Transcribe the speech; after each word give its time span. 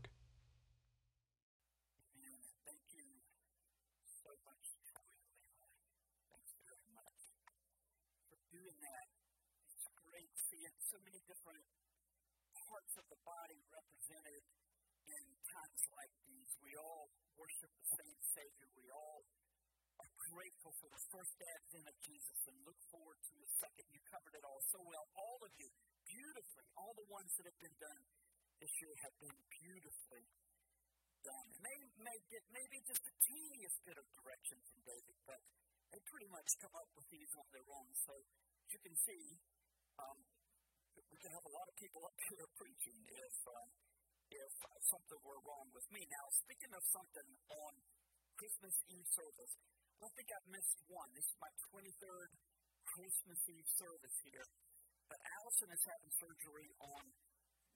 grateful 20.34 20.74
for 20.82 20.90
the 20.90 21.02
first 21.14 21.38
advent 21.38 21.86
of 21.86 21.96
Jesus 22.02 22.38
and 22.50 22.58
look 22.66 22.78
forward 22.90 23.18
to 23.22 23.34
the 23.38 23.50
second. 23.62 23.86
You 23.94 24.02
covered 24.10 24.34
it 24.34 24.42
all 24.42 24.58
so 24.66 24.82
well. 24.82 25.06
All 25.14 25.38
of 25.46 25.52
you, 25.54 25.70
beautifully. 26.10 26.66
All 26.74 26.90
the 26.98 27.06
ones 27.06 27.30
that 27.38 27.46
have 27.46 27.60
been 27.62 27.78
done 27.78 28.02
this 28.58 28.74
year 28.82 28.94
have 29.06 29.14
been 29.22 29.38
beautifully 29.62 30.26
done. 31.22 31.46
And 31.54 31.62
they 31.62 31.78
may 32.02 32.18
get 32.34 32.42
maybe 32.50 32.82
just 32.82 33.06
a 33.06 33.14
teeniest 33.30 33.78
bit 33.86 33.94
of 33.94 34.06
direction 34.18 34.58
from 34.58 34.78
David, 34.82 35.16
but 35.22 35.40
they 35.94 36.02
pretty 36.10 36.26
much 36.34 36.50
come 36.58 36.74
up 36.74 36.90
with 36.98 37.06
these 37.14 37.30
on 37.38 37.46
their 37.54 37.68
own. 37.70 37.90
So 38.02 38.14
as 38.18 38.68
you 38.74 38.80
can 38.82 38.96
see, 39.06 39.24
um, 40.02 40.18
we 40.98 41.18
can 41.22 41.30
have 41.30 41.46
a 41.46 41.54
lot 41.54 41.66
of 41.70 41.74
people 41.78 42.02
up 42.02 42.18
here 42.26 42.46
preaching 42.58 42.98
if 43.06 43.36
uh, 43.46 43.66
if 44.34 44.52
something 44.90 45.20
were 45.22 45.38
wrong 45.46 45.70
with 45.70 45.86
me. 45.94 46.02
Now, 46.10 46.26
speaking 46.42 46.74
of 46.74 46.82
something 46.90 47.28
on 47.54 47.72
Christmas 48.34 48.74
Eve 48.90 49.06
service, 49.14 49.54
I 50.02 50.08
think 50.14 50.28
I've 50.34 50.50
missed 50.50 50.78
one. 50.90 51.10
This 51.14 51.26
is 51.28 51.36
my 51.38 51.52
23rd 51.70 52.30
Christmas 52.84 53.40
Eve 53.50 53.70
service 53.78 54.18
here. 54.26 54.46
But 55.06 55.20
Allison 55.38 55.70
is 55.70 55.84
having 55.84 56.12
surgery 56.18 56.68
on 56.80 57.04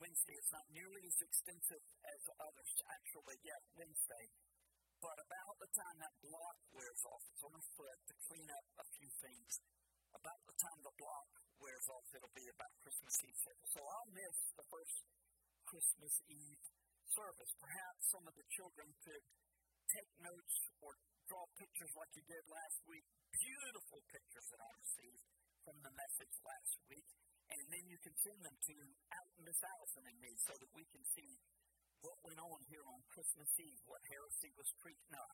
Wednesday. 0.01 0.35
It's 0.35 0.55
not 0.55 0.67
nearly 0.73 1.03
as 1.07 1.19
extensive 1.23 1.85
as 2.09 2.23
others, 2.41 2.73
actually, 2.91 3.37
yet 3.45 3.63
Wednesday. 3.77 4.27
But 4.99 5.15
about 5.15 5.55
the 5.63 5.71
time 5.71 5.97
that 6.03 6.15
block 6.25 6.59
wears 6.75 7.03
off, 7.07 7.23
it's 7.31 7.45
on 7.47 7.55
her 7.55 7.69
foot 7.79 7.99
to 8.11 8.15
clean 8.27 8.49
up 8.51 8.67
a 8.83 8.87
few 8.99 9.11
things. 9.23 9.53
About 10.11 10.41
the 10.49 10.57
time 10.59 10.81
the 10.83 10.97
block 10.99 11.29
wears 11.63 11.87
off, 11.93 12.07
it'll 12.17 12.35
be 12.35 12.49
about 12.51 12.73
Christmas 12.83 13.15
Eve. 13.23 13.39
So 13.71 13.79
I'll 13.79 14.11
miss 14.11 14.37
the 14.59 14.67
first 14.67 14.97
Christmas 15.71 16.15
Eve 16.27 16.63
service. 17.15 17.53
Perhaps 17.63 18.01
some 18.11 18.25
of 18.27 18.35
the 18.35 18.47
children 18.59 18.89
could 19.07 19.25
take 19.95 20.11
notes 20.19 20.57
or 20.83 20.99
draw 21.29 21.45
pictures 21.61 21.93
like 21.95 22.13
you 22.17 22.25
did 22.25 22.45
last 22.49 22.81
week. 22.89 23.05
Beautiful 23.29 24.01
pictures 24.09 24.47
that 24.49 24.61
I 24.65 24.71
received 24.81 25.25
from 25.63 25.77
the 25.85 25.93
message 25.93 26.35
last 26.43 26.75
week. 26.89 27.09
And 27.49 27.65
then 27.69 27.85
you 27.89 27.99
can 28.01 28.17
send 28.25 28.41
them 28.45 28.57
to 28.57 28.75
Miss 29.45 29.61
Allison 29.61 30.05
and 30.09 30.19
me 30.21 30.33
so 30.45 30.53
that 30.57 30.71
we 30.73 30.85
can 30.89 31.05
see 31.17 31.33
what 32.05 32.17
went 32.25 32.41
on 32.41 32.61
here 32.69 32.85
on 32.85 33.01
Christmas 33.13 33.49
Eve, 33.61 33.81
what 33.89 34.01
heresy 34.09 34.53
was 34.57 34.69
preached. 34.81 35.09
No, 35.09 35.25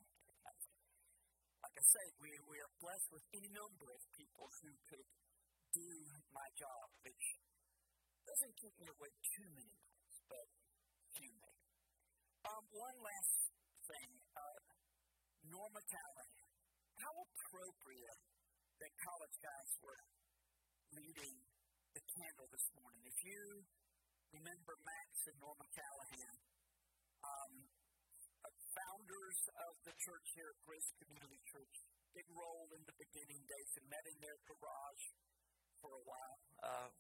like 1.65 1.81
I 1.81 1.85
say, 1.97 2.07
we, 2.21 2.29
we 2.45 2.61
are 2.61 2.73
blessed 2.77 3.09
with 3.09 3.25
any 3.33 3.49
number 3.49 3.89
of 3.89 4.01
people 4.13 4.47
who 4.61 4.73
could 4.85 5.09
do 5.73 5.91
my 6.29 6.45
job, 6.61 6.87
which 7.03 7.25
doesn't 8.29 8.55
keep 8.61 8.75
me 8.77 8.87
away 8.93 9.09
too 9.33 9.49
many 9.57 9.73
nights, 9.73 10.17
but 10.29 10.47
few 11.17 11.33
may. 11.41 11.57
Um, 12.45 12.65
one 12.69 12.99
last 13.01 13.33
thing, 13.89 14.11
Norma 15.55 15.83
Callahan. 15.87 16.51
How 16.99 17.15
appropriate 17.15 18.23
that 18.83 18.93
college 18.99 19.37
guys 19.39 19.71
were 19.87 20.03
leading 20.99 21.35
the 21.95 22.03
candle 22.11 22.51
this 22.51 22.67
morning. 22.75 23.03
If 23.07 23.19
you 23.23 23.63
remember 24.35 24.75
Max 24.83 25.11
and 25.31 25.39
Norma 25.39 25.67
Callahan, 25.71 26.37
um, 27.23 27.53
founders 28.75 29.39
of 29.71 29.75
the 29.87 29.95
church 29.95 30.27
here 30.35 30.51
at 30.51 30.59
Grace 30.67 30.91
Community 30.99 31.39
Church, 31.47 31.75
big 32.19 32.27
role 32.35 32.67
in 32.75 32.83
the 32.91 32.97
beginning 32.99 33.43
days 33.47 33.71
and 33.79 33.87
met 33.87 34.03
in 34.11 34.19
their 34.19 34.39
garage 34.51 35.05
for 35.79 35.95
a 35.95 36.03
while. 36.03 36.39
Uh, 36.67 36.91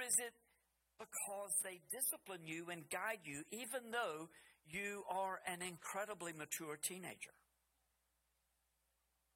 Is 0.00 0.16
it 0.18 0.32
because 0.98 1.52
they 1.64 1.80
discipline 1.92 2.44
you 2.44 2.68
and 2.70 2.88
guide 2.90 3.24
you, 3.24 3.44
even 3.52 3.90
though 3.92 4.28
you 4.68 5.04
are 5.08 5.40
an 5.46 5.62
incredibly 5.62 6.32
mature 6.32 6.76
teenager? 6.76 7.32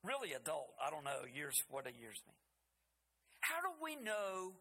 Really 0.05 0.33
adult. 0.37 0.77
I 0.77 0.91
don't 0.91 1.05
know 1.05 1.25
years, 1.25 1.57
what 1.71 1.85
do 1.85 1.91
years 1.97 2.21
mean? 2.29 2.37
How 3.41 3.61
do 3.61 3.73
we 3.81 3.97
know 3.97 4.57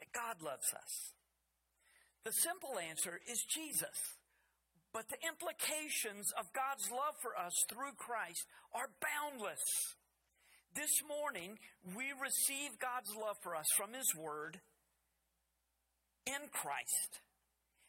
that 0.00 0.12
God 0.12 0.44
loves 0.44 0.68
us? 0.76 0.92
The 2.24 2.32
simple 2.32 2.76
answer 2.76 3.20
is 3.24 3.40
Jesus. 3.48 3.96
But 4.92 5.08
the 5.08 5.22
implications 5.24 6.32
of 6.36 6.52
God's 6.52 6.90
love 6.90 7.14
for 7.22 7.38
us 7.38 7.54
through 7.70 7.94
Christ 7.96 8.44
are 8.74 8.90
boundless. 9.00 9.62
This 10.74 10.90
morning, 11.06 11.58
we 11.96 12.10
receive 12.20 12.78
God's 12.78 13.14
love 13.14 13.36
for 13.42 13.54
us 13.54 13.66
from 13.76 13.94
His 13.94 14.10
Word 14.14 14.60
in 16.30 16.48
Christ. 16.52 17.18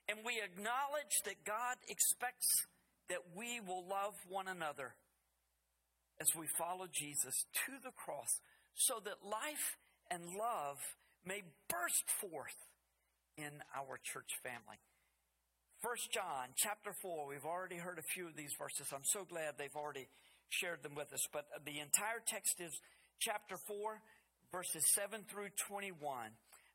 And 0.09 0.25
we 0.25 0.41
acknowledge 0.41 1.21
that 1.25 1.45
God 1.45 1.77
expects 1.87 2.65
that 3.09 3.37
we 3.37 3.61
will 3.61 3.85
love 3.87 4.15
one 4.27 4.47
another 4.47 4.95
as 6.19 6.33
we 6.35 6.47
follow 6.57 6.87
Jesus 6.91 7.45
to 7.65 7.73
the 7.83 7.93
cross 7.93 8.41
so 8.73 9.01
that 9.05 9.21
life 9.23 9.77
and 10.09 10.23
love 10.37 10.77
may 11.25 11.41
burst 11.69 12.09
forth 12.19 12.57
in 13.37 13.61
our 13.77 13.99
church 14.03 14.39
family. 14.43 14.81
First 15.81 16.11
John 16.11 16.53
chapter 16.55 16.93
4, 16.93 17.27
we've 17.27 17.45
already 17.45 17.77
heard 17.77 17.97
a 17.97 18.05
few 18.13 18.27
of 18.27 18.35
these 18.35 18.53
verses. 18.57 18.93
I'm 18.93 19.05
so 19.05 19.25
glad 19.25 19.57
they've 19.57 19.75
already 19.75 20.07
shared 20.49 20.83
them 20.83 20.93
with 20.95 21.11
us. 21.13 21.25
But 21.31 21.45
the 21.65 21.79
entire 21.79 22.21
text 22.25 22.61
is 22.61 22.79
chapter 23.19 23.57
4, 23.57 24.01
verses 24.51 24.85
7 24.93 25.25
through 25.29 25.49
21. 25.67 25.97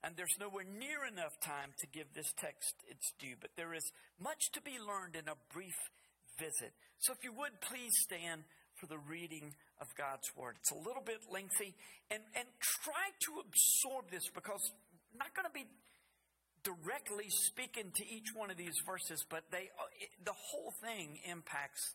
And 0.05 0.15
there's 0.17 0.37
nowhere 0.39 0.65
near 0.65 1.05
enough 1.09 1.35
time 1.41 1.75
to 1.81 1.87
give 1.87 2.07
this 2.15 2.33
text 2.37 2.75
its 2.89 3.13
due, 3.19 3.35
but 3.41 3.51
there 3.57 3.75
is 3.75 3.91
much 4.21 4.53
to 4.53 4.61
be 4.63 4.79
learned 4.79 5.17
in 5.17 5.27
a 5.27 5.35
brief 5.53 5.77
visit. 6.39 6.73
So 6.99 7.13
if 7.13 7.25
you 7.25 7.33
would 7.33 7.61
please 7.61 7.93
stand 8.05 8.45
for 8.77 8.87
the 8.87 8.99
reading 9.09 9.55
of 9.81 9.89
God's 9.97 10.29
Word. 10.37 10.57
It's 10.61 10.71
a 10.71 10.77
little 10.77 11.03
bit 11.05 11.21
lengthy, 11.33 11.75
and, 12.11 12.23
and 12.37 12.47
try 12.61 13.09
to 13.25 13.41
absorb 13.41 14.11
this 14.11 14.29
because 14.35 14.61
I'm 15.13 15.19
not 15.19 15.33
going 15.35 15.49
to 15.49 15.57
be 15.57 15.67
directly 16.63 17.31
speaking 17.31 17.93
to 17.95 18.05
each 18.05 18.35
one 18.35 18.51
of 18.51 18.57
these 18.57 18.77
verses, 18.85 19.25
but 19.31 19.45
they, 19.51 19.71
the 20.25 20.35
whole 20.37 20.73
thing 20.83 21.19
impacts 21.31 21.95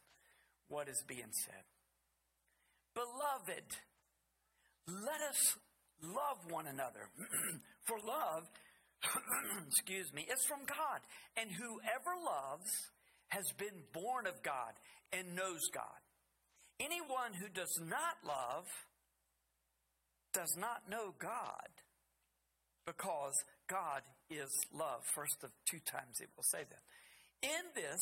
what 0.70 0.88
is 0.88 1.04
being 1.08 1.32
said. 1.46 1.64
Beloved, 2.96 3.68
let 4.88 5.22
us 5.30 5.58
love 6.04 6.40
one 6.50 6.68
another. 6.68 7.10
For 7.88 7.98
love, 8.06 8.44
excuse 9.68 10.14
me, 10.14 10.28
is 10.32 10.44
from 10.46 10.66
God. 10.66 11.02
And 11.38 11.50
whoever 11.52 12.14
loves 12.24 12.72
has 13.30 13.46
been 13.58 13.84
born 13.94 14.28
of 14.28 14.42
God 14.44 14.74
and 15.14 15.36
knows 15.36 15.62
God. 15.74 16.02
Anyone 16.80 17.34
who 17.40 17.48
does 17.54 17.80
not 17.82 18.18
love 18.26 18.66
does 20.34 20.56
not 20.58 20.90
know 20.90 21.14
God 21.20 21.70
because 22.86 23.34
God 23.70 24.02
is 24.30 24.50
love. 24.74 25.04
First 25.14 25.44
of 25.44 25.52
two 25.70 25.80
times 25.86 26.20
it 26.22 26.30
will 26.36 26.44
say 26.44 26.64
that. 26.64 26.84
In 27.44 27.66
this, 27.76 28.02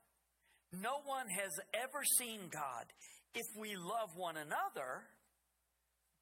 No 0.71 1.03
one 1.03 1.27
has 1.27 1.59
ever 1.73 2.03
seen 2.17 2.47
God. 2.49 2.85
If 3.35 3.47
we 3.59 3.75
love 3.75 4.15
one 4.15 4.37
another, 4.37 5.03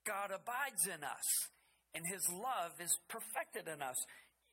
God 0.05 0.31
abides 0.33 0.85
in 0.85 1.03
us, 1.03 1.27
and 1.93 2.03
his 2.05 2.25
love 2.29 2.73
is 2.81 2.97
perfected 3.09 3.67
in 3.71 3.81
us. 3.81 3.97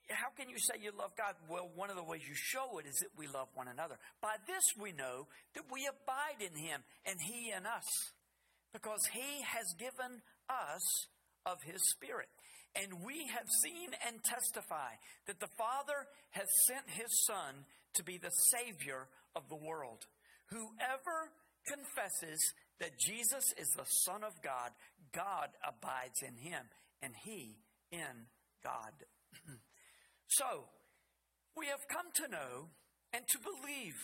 How 0.08 0.28
can 0.36 0.48
you 0.48 0.58
say 0.58 0.80
you 0.80 0.92
love 0.96 1.16
God? 1.16 1.34
Well, 1.48 1.70
one 1.74 1.90
of 1.90 1.96
the 1.96 2.04
ways 2.04 2.22
you 2.28 2.34
show 2.34 2.78
it 2.78 2.86
is 2.86 2.96
that 3.00 3.16
we 3.16 3.26
love 3.26 3.48
one 3.54 3.68
another. 3.68 3.98
By 4.20 4.36
this 4.46 4.62
we 4.78 4.92
know 4.92 5.26
that 5.54 5.64
we 5.72 5.88
abide 5.88 6.40
in 6.40 6.56
him 6.56 6.84
and 7.04 7.16
he 7.20 7.50
in 7.50 7.66
us, 7.66 7.88
because 8.72 9.00
he 9.12 9.42
has 9.42 9.74
given 9.78 10.22
us 10.48 10.84
of 11.44 11.62
his 11.64 11.82
Spirit. 11.90 12.28
And 12.76 13.04
we 13.04 13.26
have 13.32 13.48
seen 13.64 13.90
and 14.06 14.22
testify 14.22 15.00
that 15.26 15.40
the 15.40 15.48
Father 15.56 16.06
has 16.32 16.48
sent 16.66 16.84
his 16.90 17.24
Son 17.24 17.64
to 17.94 18.04
be 18.04 18.18
the 18.18 18.30
Savior 18.52 19.08
of 19.36 19.48
the 19.48 19.56
world. 19.56 20.06
Whoever 20.50 21.30
confesses 21.68 22.40
that 22.80 22.98
Jesus 22.98 23.52
is 23.58 23.68
the 23.76 23.86
Son 24.04 24.24
of 24.24 24.40
God, 24.42 24.70
God 25.12 25.48
abides 25.66 26.22
in 26.22 26.36
him, 26.36 26.64
and 27.02 27.12
he 27.24 27.58
in 27.92 28.30
God. 28.64 28.92
so, 30.28 30.64
we 31.56 31.66
have 31.66 31.88
come 31.88 32.06
to 32.14 32.28
know 32.28 32.70
and 33.12 33.24
to 33.28 33.38
believe 33.38 33.96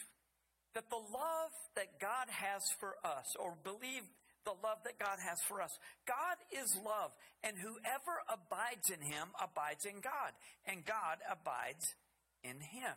that 0.75 0.89
the 0.89 0.97
love 0.97 1.53
that 1.77 2.01
God 2.01 2.29
has 2.31 2.63
for 2.81 2.97
us, 3.05 3.37
or 3.39 3.57
believe 3.63 4.09
the 4.45 4.57
love 4.65 4.79
that 4.85 4.99
God 4.99 5.19
has 5.21 5.39
for 5.47 5.61
us. 5.63 5.71
God 6.09 6.41
is 6.51 6.75
love, 6.85 7.13
and 7.45 7.57
whoever 7.57 8.25
abides 8.27 8.91
in 8.91 9.01
him 9.05 9.29
abides 9.37 9.85
in 9.85 10.01
God, 10.01 10.33
and 10.67 10.85
God 10.85 11.21
abides 11.31 11.95
in 12.43 12.59
him. 12.61 12.97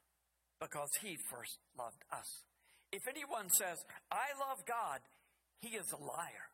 because 0.61 0.93
he 1.01 1.17
first 1.33 1.57
loved 1.77 2.05
us. 2.13 2.45
If 2.93 3.09
anyone 3.09 3.49
says, 3.49 3.81
I 4.13 4.37
love 4.37 4.61
God, 4.69 5.01
he 5.59 5.75
is 5.75 5.91
a 5.91 5.97
liar. 5.97 6.53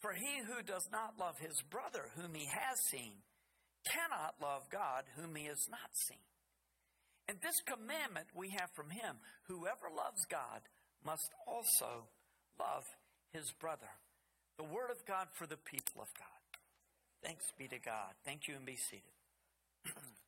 For 0.00 0.12
he 0.12 0.44
who 0.44 0.62
does 0.62 0.88
not 0.92 1.18
love 1.18 1.40
his 1.40 1.56
brother 1.70 2.12
whom 2.16 2.34
he 2.34 2.46
has 2.46 2.78
seen 2.92 3.24
cannot 3.88 4.36
love 4.40 4.68
God 4.70 5.04
whom 5.16 5.34
he 5.34 5.46
has 5.46 5.68
not 5.70 5.90
seen. 5.92 6.24
And 7.28 7.38
this 7.40 7.60
commandment 7.64 8.26
we 8.34 8.50
have 8.50 8.70
from 8.74 8.90
him 8.90 9.16
whoever 9.48 9.88
loves 9.88 10.24
God 10.28 10.60
must 11.04 11.30
also 11.46 12.08
love 12.58 12.84
his 13.32 13.52
brother. 13.60 13.88
The 14.58 14.64
word 14.64 14.90
of 14.90 15.06
God 15.06 15.28
for 15.38 15.46
the 15.46 15.56
people 15.56 16.02
of 16.02 16.08
God. 16.18 16.40
Thanks 17.22 17.44
be 17.56 17.68
to 17.68 17.78
God. 17.78 18.12
Thank 18.24 18.48
you 18.48 18.56
and 18.56 18.66
be 18.66 18.76
seated. 18.76 19.16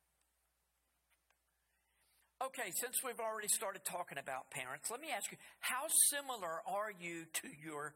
okay, 2.47 2.71
since 2.75 3.03
we've 3.03 3.19
already 3.19 3.47
started 3.47 3.83
talking 3.85 4.17
about 4.17 4.49
parents, 4.51 4.89
let 4.91 5.01
me 5.01 5.09
ask 5.15 5.31
you 5.31 5.37
how 5.59 5.87
similar 6.11 6.61
are 6.67 6.91
you 6.91 7.25
to 7.41 7.47
your 7.63 7.93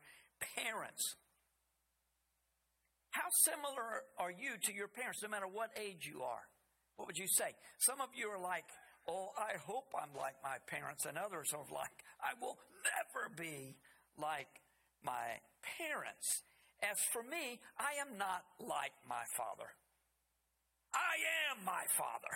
parents? 0.56 1.16
How 3.12 3.30
similar 3.44 4.06
are 4.20 4.32
you 4.32 4.56
to 4.64 4.74
your 4.74 4.88
parents, 4.88 5.24
no 5.24 5.30
matter 5.30 5.48
what 5.48 5.72
age 5.76 6.06
you 6.06 6.22
are? 6.22 6.46
What 6.96 7.08
would 7.08 7.18
you 7.18 7.28
say? 7.28 7.54
Some 7.80 8.02
of 8.02 8.10
you 8.16 8.28
are 8.30 8.40
like, 8.42 8.66
Oh, 9.08 9.32
I 9.40 9.56
hope 9.64 9.88
I'm 9.96 10.12
like 10.20 10.36
my 10.44 10.60
parents, 10.68 11.06
and 11.08 11.18
others 11.18 11.56
are 11.56 11.64
like, 11.72 12.04
I 12.20 12.36
will 12.42 12.60
never 12.84 13.32
be 13.40 13.80
like 14.20 14.52
my 15.00 15.40
parents. 15.64 16.44
As 16.84 17.00
for 17.14 17.24
me, 17.24 17.64
I 17.80 17.96
am 18.04 18.18
not 18.20 18.44
like 18.60 18.92
my 19.08 19.24
father. 19.40 19.72
I 20.94 21.16
am 21.48 21.64
my 21.64 21.88
father. 21.96 22.36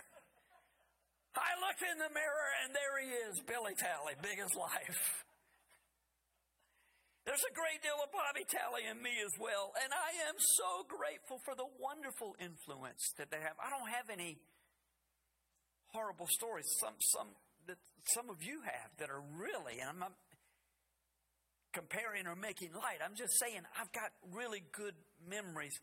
I 1.35 1.55
look 1.63 1.79
in 1.79 1.97
the 1.97 2.11
mirror 2.11 2.49
and 2.63 2.75
there 2.75 2.95
he 2.99 3.09
is, 3.31 3.39
Billy 3.47 3.75
Tally, 3.79 4.19
big 4.19 4.39
as 4.39 4.51
life. 4.55 5.23
There's 7.23 7.45
a 7.45 7.53
great 7.53 7.79
deal 7.85 8.01
of 8.01 8.09
Bobby 8.09 8.43
Tally 8.49 8.89
in 8.89 8.97
me 8.97 9.13
as 9.21 9.31
well, 9.37 9.71
and 9.77 9.93
I 9.93 10.25
am 10.25 10.35
so 10.57 10.83
grateful 10.89 11.37
for 11.45 11.53
the 11.53 11.69
wonderful 11.77 12.33
influence 12.41 13.13
that 13.21 13.29
they 13.29 13.37
have. 13.37 13.53
I 13.61 13.69
don't 13.69 13.93
have 13.93 14.09
any 14.09 14.41
horrible 15.93 16.25
stories. 16.27 16.65
Some, 16.81 16.97
some 17.13 17.29
that 17.67 17.77
some 18.17 18.29
of 18.33 18.41
you 18.41 18.65
have 18.65 18.89
that 18.97 19.13
are 19.13 19.21
really, 19.37 19.79
and 19.79 19.89
I'm 19.89 19.99
not 19.99 20.17
comparing 21.73 22.27
or 22.27 22.35
making 22.35 22.73
light. 22.73 22.99
I'm 23.05 23.15
just 23.15 23.37
saying 23.39 23.61
I've 23.79 23.91
got 23.93 24.11
really 24.33 24.63
good 24.73 24.95
memories 25.21 25.77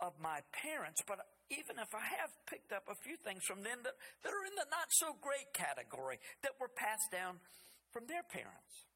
of 0.00 0.14
my 0.22 0.40
parents, 0.62 1.02
but 1.06 1.18
even 1.50 1.76
if 1.78 1.92
I 1.94 2.06
have 2.20 2.32
picked 2.46 2.72
up 2.72 2.88
a 2.88 2.96
few 3.04 3.16
things 3.20 3.44
from 3.44 3.62
them 3.62 3.84
that, 3.84 3.96
that 4.24 4.32
are 4.32 4.46
in 4.48 4.56
the 4.56 4.68
not 4.70 4.88
so 4.90 5.16
great 5.20 5.52
category 5.52 6.18
that 6.42 6.56
were 6.60 6.72
passed 6.72 7.12
down 7.12 7.40
from 7.92 8.06
their 8.06 8.24
parents. 8.24 8.88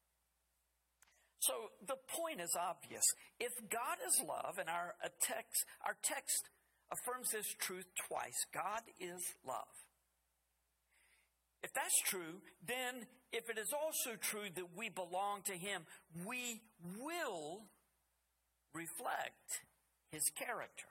So 1.39 1.53
the 1.87 1.95
point 2.19 2.41
is 2.41 2.55
obvious. 2.59 3.03
If 3.39 3.53
God 3.69 3.97
is 4.05 4.21
love, 4.27 4.59
and 4.59 4.67
our 4.67 4.95
text, 5.21 5.65
our 5.85 5.95
text 6.03 6.49
affirms 6.91 7.31
this 7.31 7.47
truth 7.59 7.87
twice 8.07 8.45
God 8.53 8.81
is 8.99 9.21
love. 9.47 9.71
If 11.63 11.73
that's 11.73 12.01
true, 12.05 12.41
then 12.65 13.07
if 13.31 13.49
it 13.49 13.57
is 13.57 13.71
also 13.73 14.17
true 14.19 14.49
that 14.55 14.75
we 14.75 14.89
belong 14.89 15.41
to 15.45 15.53
Him, 15.53 15.83
we 16.25 16.61
will 16.99 17.63
reflect 18.73 19.63
His 20.11 20.23
character. 20.37 20.87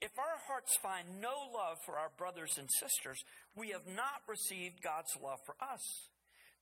If 0.00 0.16
our 0.18 0.38
hearts 0.46 0.78
find 0.80 1.20
no 1.20 1.34
love 1.52 1.78
for 1.84 1.98
our 1.98 2.10
brothers 2.16 2.54
and 2.58 2.70
sisters, 2.70 3.18
we 3.56 3.70
have 3.70 3.86
not 3.86 4.22
received 4.28 4.82
God's 4.82 5.16
love 5.22 5.40
for 5.44 5.56
us. 5.58 5.82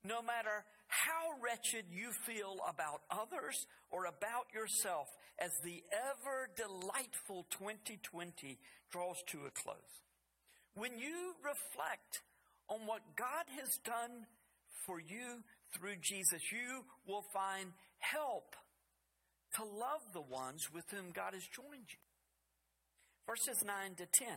No 0.05 0.23
matter 0.23 0.65
how 0.89 1.37
wretched 1.43 1.85
you 1.93 2.13
feel 2.25 2.57
about 2.69 3.03
others 3.11 3.67
or 3.91 4.07
about 4.07 4.47
yourself 4.55 5.09
as 5.39 5.51
the 5.65 5.83
ever 5.93 6.49
delightful 6.57 7.45
2020 7.59 8.59
draws 8.91 9.17
to 9.29 9.45
a 9.45 9.51
close. 9.51 10.01
When 10.75 10.99
you 10.99 11.35
reflect 11.45 12.23
on 12.69 12.87
what 12.87 13.03
God 13.17 13.45
has 13.61 13.79
done 13.85 14.25
for 14.87 15.01
you 15.01 15.43
through 15.77 15.97
Jesus, 16.01 16.41
you 16.53 16.85
will 17.07 17.25
find 17.35 17.73
help 17.99 18.57
to 19.57 19.65
love 19.65 20.05
the 20.13 20.23
ones 20.23 20.69
with 20.73 20.85
whom 20.91 21.13
God 21.13 21.35
has 21.35 21.45
joined 21.49 21.89
you. 21.89 22.06
Verses 23.27 23.63
9 23.67 23.95
to 23.97 24.07
10. 24.07 24.29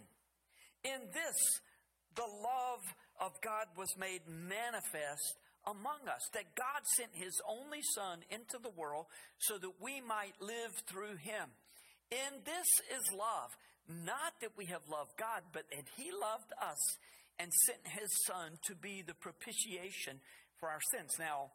In 0.84 1.01
this, 1.13 1.38
the 2.15 2.25
love 2.25 2.84
of 3.19 3.31
God 3.41 3.67
was 3.77 3.93
made 3.98 4.22
manifest 4.27 5.38
among 5.67 6.08
us, 6.08 6.24
that 6.34 6.55
God 6.55 6.81
sent 6.98 7.12
his 7.13 7.36
only 7.48 7.81
Son 7.96 8.19
into 8.31 8.58
the 8.62 8.74
world 8.75 9.05
so 9.38 9.58
that 9.58 9.81
we 9.81 10.01
might 10.01 10.34
live 10.41 10.74
through 10.88 11.17
him. 11.22 11.51
In 12.10 12.41
this 12.46 12.69
is 12.89 13.13
love, 13.13 13.51
not 13.88 14.34
that 14.41 14.58
we 14.58 14.65
have 14.65 14.81
loved 14.89 15.13
God, 15.17 15.43
but 15.53 15.69
that 15.69 15.86
he 15.98 16.12
loved 16.12 16.51
us 16.62 16.81
and 17.38 17.51
sent 17.67 17.86
his 17.86 18.10
Son 18.25 18.58
to 18.65 18.75
be 18.75 19.03
the 19.05 19.13
propitiation 19.13 20.19
for 20.60 20.69
our 20.69 20.81
sins. 20.91 21.12
Now, 21.19 21.51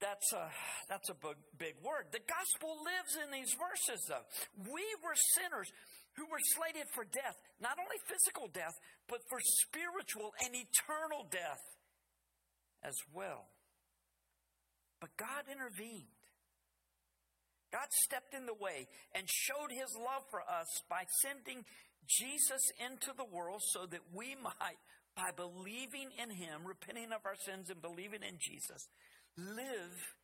that's 0.00 0.32
a, 0.32 0.48
that's 0.88 1.08
a 1.08 1.14
big, 1.14 1.36
big 1.58 1.76
word. 1.84 2.08
The 2.12 2.24
gospel 2.24 2.72
lives 2.80 3.16
in 3.20 3.28
these 3.30 3.52
verses, 3.54 4.00
though. 4.08 4.26
We 4.64 4.84
were 5.04 5.16
sinners 5.36 5.68
who 6.16 6.26
were 6.26 6.42
slated 6.56 6.88
for 6.90 7.04
death, 7.04 7.36
not 7.60 7.78
only 7.78 7.96
physical 8.08 8.48
death, 8.48 8.74
but 9.08 9.20
for 9.28 9.38
spiritual 9.40 10.32
and 10.44 10.56
eternal 10.56 11.28
death 11.30 11.62
as 12.82 12.96
well. 13.12 13.46
But 15.00 15.16
God 15.16 15.48
intervened. 15.48 16.12
God 17.72 17.86
stepped 18.04 18.34
in 18.34 18.46
the 18.46 18.58
way 18.58 18.88
and 19.14 19.24
showed 19.30 19.70
his 19.70 19.94
love 19.94 20.26
for 20.30 20.42
us 20.42 20.66
by 20.90 21.06
sending 21.22 21.62
Jesus 22.06 22.62
into 22.82 23.14
the 23.16 23.24
world 23.24 23.62
so 23.70 23.86
that 23.86 24.02
we 24.12 24.34
might, 24.42 24.80
by 25.14 25.30
believing 25.30 26.10
in 26.18 26.30
him, 26.34 26.66
repenting 26.66 27.14
of 27.14 27.22
our 27.24 27.38
sins, 27.46 27.70
and 27.70 27.80
believing 27.80 28.26
in 28.26 28.36
Jesus, 28.42 28.90
live 29.56 30.14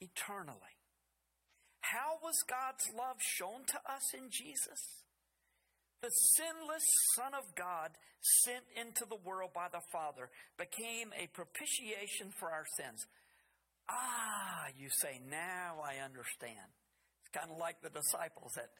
eternally. 0.00 0.76
How 1.80 2.18
was 2.22 2.44
God's 2.48 2.90
love 2.96 3.16
shown 3.20 3.64
to 3.66 3.78
us 3.88 4.12
in 4.12 4.30
Jesus? 4.30 5.04
The 6.02 6.10
sinless 6.36 6.86
Son 7.16 7.34
of 7.34 7.54
God, 7.56 7.90
sent 8.44 8.66
into 8.74 9.06
the 9.08 9.18
world 9.24 9.50
by 9.54 9.66
the 9.70 9.82
Father, 9.90 10.30
became 10.58 11.10
a 11.14 11.30
propitiation 11.34 12.30
for 12.38 12.50
our 12.50 12.66
sins. 12.76 13.06
Ah, 13.88 14.68
you 14.76 14.90
say, 14.90 15.20
now 15.30 15.80
I 15.82 16.04
understand. 16.04 16.70
It's 17.22 17.32
kind 17.32 17.50
of 17.50 17.58
like 17.58 17.80
the 17.82 17.90
disciples 17.90 18.58
at 18.58 18.70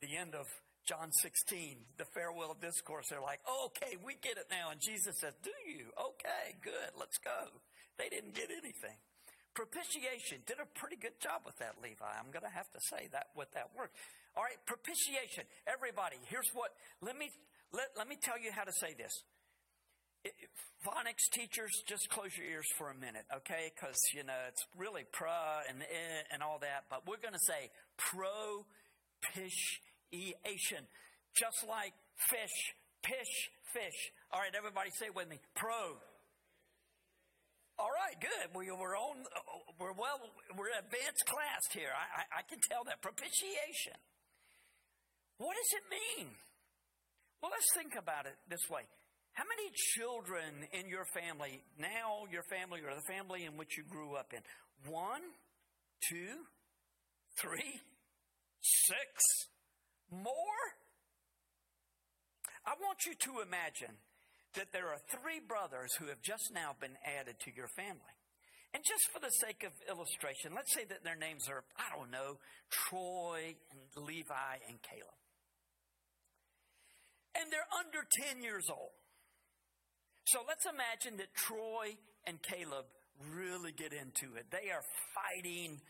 the 0.00 0.16
end 0.16 0.34
of 0.34 0.46
John 0.86 1.12
16, 1.12 1.76
the 1.98 2.04
farewell 2.14 2.56
discourse. 2.60 3.08
They're 3.10 3.20
like, 3.20 3.40
okay, 3.66 3.96
we 4.04 4.14
get 4.22 4.38
it 4.38 4.46
now. 4.50 4.70
And 4.70 4.80
Jesus 4.80 5.18
says, 5.20 5.34
do 5.42 5.54
you? 5.66 5.90
Okay, 5.94 6.56
good, 6.62 6.94
let's 6.98 7.18
go. 7.18 7.62
They 7.98 8.08
didn't 8.08 8.34
get 8.34 8.50
anything. 8.50 8.98
Propitiation 9.52 10.40
did 10.48 10.56
a 10.56 10.64
pretty 10.80 10.96
good 10.96 11.20
job 11.20 11.44
with 11.44 11.60
that, 11.60 11.76
Levi. 11.84 12.08
I'm 12.08 12.32
going 12.32 12.48
to 12.48 12.56
have 12.56 12.72
to 12.72 12.80
say 12.88 13.12
that 13.12 13.28
with 13.36 13.52
that 13.52 13.68
word. 13.76 13.92
All 14.32 14.40
right, 14.42 14.56
propitiation. 14.64 15.44
Everybody, 15.68 16.16
here's 16.32 16.48
what, 16.56 16.72
let 17.04 17.20
me, 17.20 17.28
let, 17.72 17.92
let 17.96 18.08
me 18.08 18.16
tell 18.16 18.40
you 18.40 18.48
how 18.48 18.64
to 18.64 18.72
say 18.80 18.96
this. 18.96 19.12
It, 20.24 20.32
phonics 20.86 21.28
teachers, 21.36 21.68
just 21.84 22.08
close 22.08 22.32
your 22.38 22.46
ears 22.48 22.64
for 22.78 22.88
a 22.88 22.96
minute, 22.96 23.26
okay? 23.44 23.68
Because, 23.74 24.00
you 24.16 24.24
know, 24.24 24.40
it's 24.48 24.64
really 24.72 25.04
pro 25.12 25.60
and 25.68 25.82
eh 25.82 26.22
and 26.32 26.42
all 26.42 26.56
that, 26.64 26.88
but 26.88 27.06
we're 27.06 27.20
going 27.20 27.36
to 27.36 27.44
say 27.44 27.68
propitiation. 28.00 30.88
Just 31.36 31.60
like 31.68 31.92
fish, 32.28 32.72
pish, 33.02 33.50
fish. 33.72 34.12
All 34.32 34.40
right, 34.40 34.54
everybody 34.56 34.90
say 34.96 35.12
it 35.12 35.16
with 35.16 35.28
me. 35.28 35.40
Pro. 35.54 36.00
All 37.82 37.90
right, 37.90 38.14
good. 38.22 38.54
We, 38.54 38.70
we're 38.70 38.94
on, 38.94 39.26
uh, 39.26 39.42
we're 39.74 39.90
well, 39.98 40.22
we're 40.54 40.70
advanced 40.70 41.26
class 41.26 41.66
here. 41.74 41.90
I, 41.90 42.22
I, 42.22 42.22
I 42.38 42.42
can 42.46 42.62
tell 42.70 42.86
that. 42.86 43.02
Propitiation. 43.02 43.98
What 45.42 45.58
does 45.58 45.72
it 45.74 45.84
mean? 45.90 46.30
Well, 47.42 47.50
let's 47.50 47.66
think 47.74 47.98
about 47.98 48.30
it 48.30 48.38
this 48.46 48.62
way. 48.70 48.86
How 49.34 49.42
many 49.50 49.74
children 49.98 50.70
in 50.70 50.86
your 50.86 51.02
family, 51.10 51.58
now 51.74 52.30
your 52.30 52.46
family 52.46 52.86
or 52.86 52.94
the 52.94 53.02
family 53.10 53.50
in 53.50 53.58
which 53.58 53.74
you 53.74 53.82
grew 53.82 54.14
up 54.14 54.30
in? 54.30 54.46
One, 54.86 55.34
two, 56.06 56.46
three, 57.42 57.82
six, 58.62 59.10
more? 60.06 60.62
I 62.62 62.78
want 62.78 63.02
you 63.10 63.18
to 63.26 63.42
imagine 63.42 63.98
that 64.54 64.72
there 64.72 64.88
are 64.88 65.00
three 65.10 65.40
brothers 65.40 65.94
who 65.98 66.06
have 66.06 66.22
just 66.22 66.52
now 66.52 66.74
been 66.80 66.96
added 67.04 67.36
to 67.40 67.50
your 67.54 67.68
family. 67.68 68.16
And 68.74 68.82
just 68.84 69.04
for 69.12 69.20
the 69.20 69.32
sake 69.44 69.64
of 69.64 69.72
illustration, 69.88 70.52
let's 70.56 70.72
say 70.72 70.84
that 70.88 71.04
their 71.04 71.16
names 71.16 71.48
are, 71.48 71.64
I 71.76 71.94
don't 71.94 72.10
know, 72.10 72.40
Troy 72.70 73.56
and 73.70 74.06
Levi 74.06 74.54
and 74.68 74.80
Caleb 74.80 75.16
and 77.36 77.50
they're 77.50 77.68
under 77.72 78.04
10 78.28 78.42
years 78.42 78.68
old. 78.68 78.92
So 80.28 80.44
let's 80.46 80.64
imagine 80.66 81.18
that 81.18 81.34
Troy 81.34 81.96
and 82.26 82.40
Caleb 82.42 82.86
really 83.34 83.72
get 83.72 83.92
into 83.92 84.36
it. 84.36 84.46
They 84.50 84.70
are 84.70 84.84
fighting 85.12 85.80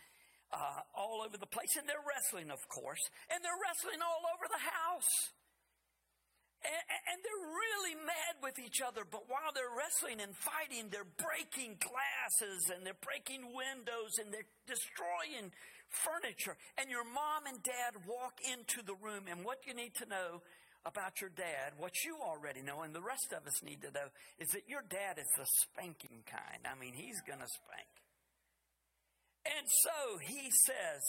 uh, 0.53 0.81
all 0.97 1.23
over 1.25 1.37
the 1.37 1.49
place, 1.49 1.77
and 1.79 1.89
they're 1.89 2.05
wrestling, 2.05 2.51
of 2.51 2.61
course, 2.69 3.01
and 3.31 3.41
they're 3.43 3.63
wrestling 3.63 4.01
all 4.01 4.25
over 4.33 4.47
the 4.49 4.65
house. 4.65 5.13
And, 6.63 6.85
and, 7.11 7.19
they're 7.27 7.47
really 7.51 7.99
mad 8.07 8.39
with 8.39 8.59
each 8.63 8.79
other, 8.79 9.03
but 9.03 9.27
while 9.27 9.51
they're 9.51 9.75
wrestling 9.75 10.23
and 10.23 10.31
fighting, 10.31 10.95
they're 10.95 11.11
breaking 11.19 11.75
glasses 11.83 12.71
and 12.71 12.87
they're 12.87 13.03
breaking 13.03 13.51
windows 13.51 14.23
and 14.23 14.31
they're 14.31 14.47
destroying 14.71 15.51
furniture. 15.91 16.55
And 16.79 16.87
your 16.87 17.03
mom 17.03 17.51
and 17.51 17.59
dad 17.67 18.07
walk 18.07 18.39
into 18.47 18.79
the 18.87 18.95
room, 18.95 19.27
and 19.27 19.45
what 19.45 19.67
you 19.67 19.75
need 19.75 19.95
to 19.99 20.07
know 20.07 20.43
about 20.85 21.21
your 21.21 21.31
dad, 21.31 21.79
what 21.79 22.05
you 22.05 22.19
already 22.23 22.63
know, 22.63 22.83
and 22.83 22.95
the 22.95 23.03
rest 23.03 23.35
of 23.35 23.47
us 23.47 23.63
need 23.63 23.83
to 23.83 23.91
know, 23.91 24.09
is 24.39 24.51
that 24.55 24.67
your 24.67 24.83
dad 24.87 25.19
is 25.19 25.31
the 25.39 25.47
spanking 25.67 26.23
kind. 26.27 26.63
I 26.67 26.79
mean, 26.79 26.95
he's 26.95 27.21
going 27.23 27.39
to 27.39 27.51
spank. 27.51 27.91
And 29.47 29.67
so 29.67 30.19
he 30.23 30.51
says, 30.67 31.03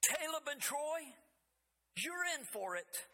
Caleb 0.00 0.48
and 0.50 0.60
Troy, 0.60 1.12
you're 1.96 2.24
in 2.36 2.44
for 2.52 2.76
it. 2.76 3.08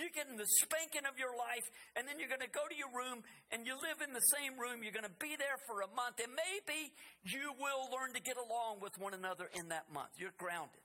You're 0.00 0.14
getting 0.14 0.40
the 0.40 0.48
spanking 0.48 1.04
of 1.04 1.20
your 1.20 1.36
life, 1.36 1.68
and 1.94 2.08
then 2.08 2.16
you're 2.16 2.32
going 2.32 2.42
to 2.42 2.50
go 2.50 2.64
to 2.64 2.74
your 2.74 2.90
room 2.90 3.22
and 3.52 3.68
you 3.68 3.76
live 3.76 4.00
in 4.00 4.16
the 4.16 4.24
same 4.34 4.56
room. 4.56 4.80
You're 4.80 4.96
going 4.96 5.06
to 5.06 5.20
be 5.20 5.36
there 5.36 5.60
for 5.68 5.84
a 5.84 5.90
month, 5.92 6.18
and 6.18 6.32
maybe 6.32 6.90
you 7.28 7.52
will 7.60 7.92
learn 7.92 8.16
to 8.16 8.22
get 8.24 8.40
along 8.40 8.80
with 8.80 8.96
one 8.96 9.12
another 9.12 9.52
in 9.52 9.68
that 9.68 9.92
month. 9.92 10.16
You're 10.16 10.34
grounded. 10.40 10.80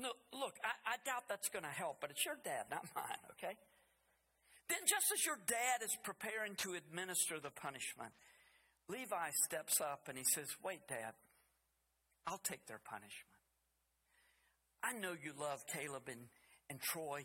No, 0.00 0.12
look, 0.32 0.56
I, 0.60 0.72
I 0.92 0.94
doubt 1.04 1.28
that's 1.28 1.48
going 1.48 1.64
to 1.64 1.72
help, 1.72 2.00
but 2.00 2.10
it's 2.10 2.24
your 2.24 2.36
dad, 2.44 2.68
not 2.68 2.84
mine, 2.92 3.22
okay? 3.36 3.56
Then, 4.68 4.82
just 4.84 5.06
as 5.14 5.24
your 5.24 5.38
dad 5.46 5.84
is 5.84 5.94
preparing 6.02 6.56
to 6.66 6.74
administer 6.74 7.38
the 7.38 7.54
punishment, 7.54 8.12
Levi 8.88 9.30
steps 9.46 9.80
up 9.80 10.08
and 10.08 10.18
he 10.18 10.24
says, 10.24 10.48
Wait, 10.62 10.86
Dad, 10.88 11.14
I'll 12.26 12.42
take 12.42 12.66
their 12.66 12.80
punishment. 12.82 13.30
I 14.82 14.92
know 14.92 15.14
you 15.14 15.32
love 15.38 15.64
Caleb 15.72 16.08
and, 16.08 16.26
and 16.70 16.80
Troy, 16.80 17.24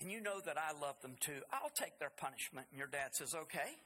and 0.00 0.10
you 0.10 0.20
know 0.20 0.40
that 0.44 0.56
I 0.56 0.72
love 0.78 1.00
them 1.02 1.16
too. 1.20 1.42
I'll 1.52 1.74
take 1.74 1.98
their 1.98 2.12
punishment. 2.14 2.66
And 2.70 2.78
your 2.78 2.88
dad 2.88 3.14
says, 3.14 3.34
Okay. 3.34 3.76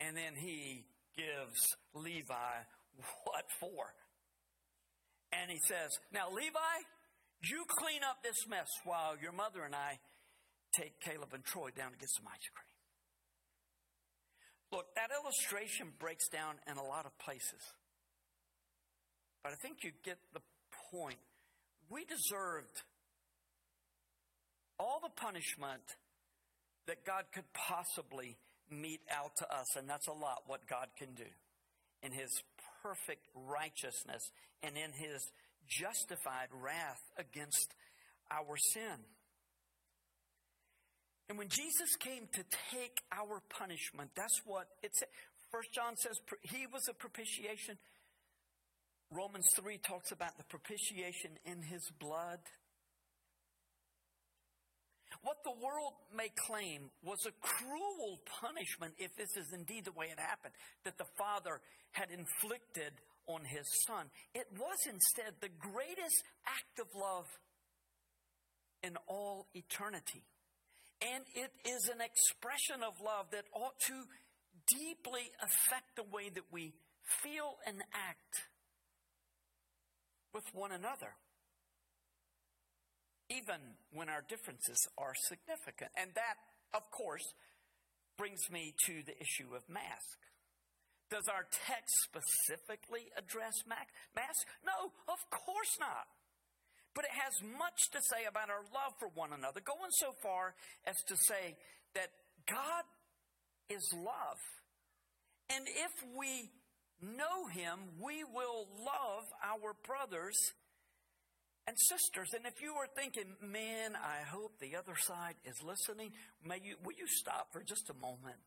And 0.00 0.16
then 0.16 0.34
he 0.36 0.84
gives 1.16 1.58
Levi 1.94 2.54
what 3.24 3.44
for? 3.60 3.94
And 5.32 5.50
he 5.50 5.58
says, 5.66 5.90
Now, 6.12 6.30
Levi, 6.30 6.74
you 7.42 7.64
clean 7.68 8.02
up 8.02 8.22
this 8.22 8.46
mess 8.48 8.68
while 8.84 9.16
your 9.20 9.32
mother 9.32 9.62
and 9.64 9.74
I 9.74 9.98
take 10.76 11.00
Caleb 11.00 11.32
and 11.32 11.44
Troy 11.44 11.70
down 11.70 11.92
to 11.92 11.98
get 11.98 12.10
some 12.10 12.26
ice 12.28 12.48
cream. 12.52 12.68
Look, 14.70 14.86
that 14.96 15.08
illustration 15.10 15.96
breaks 15.98 16.28
down 16.28 16.60
in 16.68 16.76
a 16.76 16.84
lot 16.84 17.06
of 17.06 17.16
places. 17.18 17.62
But 19.42 19.52
I 19.52 19.56
think 19.56 19.78
you 19.82 19.92
get 20.04 20.18
the 20.34 20.44
point. 20.92 21.20
We 21.88 22.04
deserved 22.04 22.84
all 24.78 25.00
the 25.02 25.10
punishment 25.20 25.82
that 26.86 27.04
God 27.04 27.24
could 27.34 27.50
possibly 27.52 28.36
mete 28.70 29.02
out 29.10 29.36
to 29.36 29.46
us, 29.54 29.76
and 29.76 29.88
that's 29.88 30.08
a 30.08 30.12
lot 30.12 30.42
what 30.46 30.66
God 30.68 30.88
can 30.98 31.14
do 31.14 31.28
in 32.02 32.12
His 32.12 32.30
perfect 32.82 33.26
righteousness 33.34 34.30
and 34.62 34.76
in 34.76 34.92
his 34.92 35.30
justified 35.68 36.48
wrath 36.52 37.02
against 37.18 37.74
our 38.30 38.56
sin. 38.56 39.04
And 41.28 41.36
when 41.36 41.48
Jesus 41.48 41.96
came 42.00 42.26
to 42.32 42.42
take 42.72 43.02
our 43.12 43.42
punishment, 43.50 44.10
that's 44.16 44.40
what 44.46 44.66
it 44.82 44.96
said. 44.96 45.08
First 45.52 45.72
John 45.72 45.96
says 45.96 46.16
he 46.42 46.66
was 46.72 46.88
a 46.88 46.94
propitiation. 46.94 47.76
Romans 49.10 49.48
3 49.54 49.78
talks 49.78 50.12
about 50.12 50.36
the 50.36 50.44
propitiation 50.44 51.32
in 51.44 51.62
his 51.62 51.82
blood. 51.98 52.40
What 55.22 55.42
the 55.44 55.52
world 55.52 55.94
may 56.14 56.30
claim 56.46 56.90
was 57.02 57.26
a 57.26 57.34
cruel 57.40 58.20
punishment, 58.40 58.94
if 58.98 59.14
this 59.16 59.36
is 59.36 59.52
indeed 59.52 59.84
the 59.84 59.92
way 59.92 60.06
it 60.06 60.18
happened, 60.18 60.54
that 60.84 60.98
the 60.98 61.08
Father 61.18 61.60
had 61.92 62.10
inflicted 62.10 62.92
on 63.26 63.44
his 63.44 63.66
Son, 63.86 64.06
it 64.34 64.46
was 64.56 64.78
instead 64.88 65.34
the 65.40 65.52
greatest 65.60 66.22
act 66.46 66.78
of 66.80 66.86
love 66.94 67.26
in 68.82 68.96
all 69.06 69.46
eternity. 69.54 70.24
And 71.02 71.24
it 71.34 71.52
is 71.68 71.90
an 71.92 72.00
expression 72.00 72.82
of 72.82 72.94
love 73.04 73.26
that 73.32 73.44
ought 73.52 73.78
to 73.86 73.94
deeply 74.66 75.30
affect 75.42 75.96
the 75.96 76.04
way 76.10 76.30
that 76.34 76.44
we 76.50 76.74
feel 77.22 77.56
and 77.66 77.82
act 77.92 78.48
with 80.34 80.44
one 80.52 80.72
another, 80.72 81.14
even 83.30 83.76
when 83.92 84.08
our 84.08 84.24
differences 84.28 84.88
are 84.96 85.12
significant. 85.14 85.90
And 85.96 86.10
that, 86.14 86.36
of 86.74 86.90
course, 86.90 87.24
brings 88.16 88.50
me 88.50 88.74
to 88.86 89.02
the 89.06 89.16
issue 89.20 89.54
of 89.54 89.68
mask. 89.68 90.18
Does 91.10 91.28
our 91.28 91.48
text 91.48 91.94
specifically 92.04 93.08
address 93.16 93.64
mask? 93.64 94.44
No, 94.64 94.92
of 95.08 95.20
course 95.30 95.76
not. 95.80 96.08
But 96.94 97.04
it 97.04 97.14
has 97.16 97.32
much 97.56 97.88
to 97.92 98.00
say 98.02 98.24
about 98.28 98.50
our 98.50 98.64
love 98.74 98.92
for 98.98 99.08
one 99.14 99.32
another, 99.32 99.60
going 99.60 99.92
so 99.92 100.12
far 100.20 100.54
as 100.84 100.96
to 101.08 101.16
say 101.16 101.56
that 101.94 102.10
God 102.46 102.84
is 103.70 103.84
love. 103.94 104.40
And 105.48 105.64
if 105.68 105.92
we 106.16 106.50
know 107.00 107.46
Him, 107.46 107.96
we 108.00 108.24
will 108.24 108.68
love 108.84 109.24
our 109.44 109.72
brothers 109.86 110.36
and 111.68 111.76
sisters. 111.78 112.32
And 112.32 112.46
if 112.46 112.62
you 112.64 112.72
are 112.80 112.88
thinking, 112.96 113.36
man, 113.44 113.92
I 113.92 114.24
hope 114.24 114.56
the 114.58 114.76
other 114.76 114.96
side 114.96 115.36
is 115.44 115.60
listening, 115.62 116.12
may 116.42 116.60
you, 116.64 116.76
will 116.82 116.96
you 116.96 117.06
stop 117.06 117.52
for 117.52 117.62
just 117.62 117.90
a 117.90 117.94
moment 118.00 118.40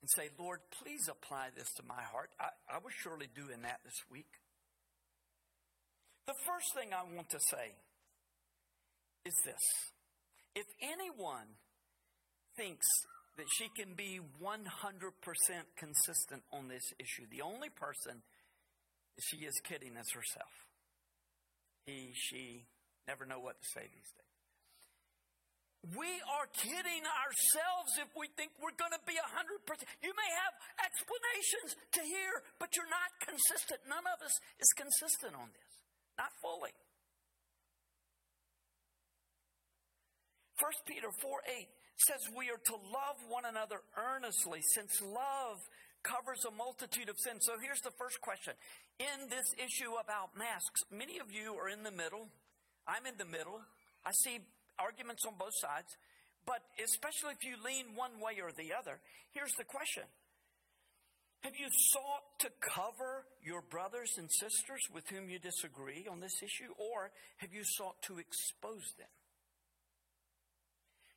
and 0.00 0.08
say, 0.14 0.30
Lord, 0.38 0.60
please 0.80 1.10
apply 1.10 1.50
this 1.58 1.66
to 1.74 1.82
my 1.82 2.00
heart? 2.00 2.30
I, 2.38 2.54
I 2.70 2.78
was 2.78 2.94
surely 2.94 3.26
doing 3.34 3.62
that 3.62 3.82
this 3.84 3.98
week. 4.12 4.30
The 6.26 6.38
first 6.46 6.70
thing 6.78 6.94
I 6.94 7.02
want 7.02 7.30
to 7.30 7.40
say 7.50 7.74
is 9.26 9.34
this 9.44 9.64
if 10.54 10.66
anyone 10.80 11.58
thinks 12.56 12.86
that 13.38 13.46
she 13.58 13.66
can 13.74 13.94
be 13.94 14.20
100% 14.42 14.62
consistent 15.76 16.42
on 16.52 16.68
this 16.68 16.92
issue, 16.98 17.26
the 17.30 17.42
only 17.42 17.70
person 17.70 18.22
she 19.18 19.38
is 19.38 19.58
kidding 19.66 19.96
is 19.96 20.10
herself. 20.14 20.67
He, 21.88 22.12
she, 22.12 22.68
never 23.08 23.24
know 23.24 23.40
what 23.40 23.56
to 23.56 23.66
say 23.72 23.88
these 23.88 24.12
days. 24.12 24.28
We 25.96 26.20
are 26.36 26.44
kidding 26.52 27.00
ourselves 27.00 27.96
if 27.96 28.12
we 28.12 28.28
think 28.36 28.52
we're 28.60 28.76
going 28.76 28.92
to 28.92 29.00
be 29.08 29.16
100%. 29.16 29.24
You 30.04 30.12
may 30.12 30.30
have 30.44 30.52
explanations 30.84 31.80
to 31.96 32.04
hear, 32.04 32.44
but 32.60 32.76
you're 32.76 32.92
not 32.92 33.08
consistent. 33.24 33.80
None 33.88 34.04
of 34.04 34.20
us 34.20 34.36
is 34.60 34.68
consistent 34.76 35.32
on 35.32 35.48
this. 35.48 35.72
Not 36.20 36.28
fully. 36.44 36.76
1 40.60 40.68
Peter 40.84 41.08
4 41.08 41.40
8 41.56 41.72
says 42.04 42.20
we 42.36 42.52
are 42.52 42.60
to 42.68 42.76
love 42.92 43.16
one 43.32 43.48
another 43.48 43.80
earnestly, 43.96 44.60
since 44.76 45.00
love 45.00 45.56
covers 46.02 46.44
a 46.44 46.52
multitude 46.52 47.08
of 47.08 47.18
sins. 47.18 47.44
So 47.46 47.58
here's 47.60 47.80
the 47.80 47.94
first 47.98 48.20
question. 48.20 48.54
In 48.98 49.28
this 49.28 49.54
issue 49.58 49.94
about 50.00 50.36
masks, 50.36 50.82
many 50.90 51.18
of 51.18 51.30
you 51.30 51.54
are 51.54 51.68
in 51.68 51.82
the 51.82 51.94
middle. 51.94 52.28
I'm 52.86 53.06
in 53.06 53.16
the 53.18 53.28
middle. 53.28 53.60
I 54.04 54.12
see 54.12 54.40
arguments 54.78 55.26
on 55.26 55.34
both 55.38 55.54
sides. 55.58 55.90
But 56.46 56.64
especially 56.80 57.36
if 57.36 57.44
you 57.44 57.60
lean 57.60 57.92
one 57.94 58.20
way 58.22 58.40
or 58.40 58.50
the 58.52 58.72
other, 58.72 59.00
here's 59.34 59.52
the 59.58 59.68
question 59.68 60.04
have 61.42 61.54
you 61.56 61.68
sought 61.70 62.24
to 62.40 62.50
cover 62.60 63.24
your 63.42 63.62
brothers 63.62 64.10
and 64.18 64.28
sisters 64.30 64.82
with 64.92 65.08
whom 65.08 65.30
you 65.30 65.38
disagree 65.38 66.06
on 66.10 66.20
this 66.20 66.42
issue, 66.42 66.72
or 66.76 67.10
have 67.38 67.52
you 67.52 67.62
sought 67.62 68.02
to 68.02 68.18
expose 68.18 68.90
them? 68.98 69.06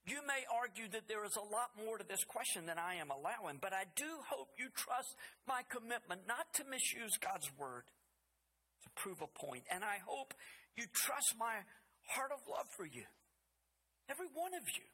You 0.06 0.26
may 0.26 0.42
argue 0.50 0.90
that 0.98 1.06
there 1.06 1.22
is 1.26 1.38
a 1.38 1.46
lot 1.46 1.78
more 1.78 2.02
to 2.02 2.06
this 2.08 2.26
question 2.26 2.66
than 2.66 2.82
I 2.82 2.98
am 2.98 3.14
allowing, 3.14 3.62
but 3.62 3.70
I 3.70 3.86
do 3.94 4.10
hope 4.34 4.50
you 4.58 4.74
trust 4.74 5.14
my 5.46 5.62
commitment 5.70 6.26
not 6.26 6.50
to 6.58 6.66
misuse 6.66 7.22
God's 7.22 7.50
word 7.54 7.86
to 8.82 8.90
prove 8.98 9.22
a 9.22 9.30
point. 9.30 9.70
And 9.70 9.86
I 9.86 10.02
hope 10.02 10.34
you 10.74 10.90
trust 10.90 11.38
my 11.38 11.62
heart 12.18 12.34
of 12.34 12.42
love 12.50 12.66
for 12.74 12.86
you, 12.86 13.06
every 14.10 14.30
one 14.34 14.58
of 14.58 14.66
you. 14.74 14.90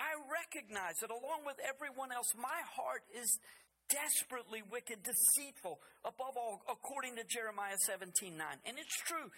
I 0.00 0.16
recognize 0.32 0.96
that 1.04 1.12
along 1.12 1.44
with 1.44 1.60
everyone 1.60 2.08
else, 2.08 2.32
my 2.32 2.64
heart 2.72 3.04
is 3.12 3.36
desperately 3.92 4.64
wicked, 4.64 5.04
deceitful, 5.04 5.76
above 6.08 6.40
all, 6.40 6.64
according 6.70 7.20
to 7.20 7.24
Jeremiah 7.28 7.76
17 7.84 8.32
9. 8.32 8.40
And 8.64 8.80
it's 8.80 8.96
true 9.04 9.28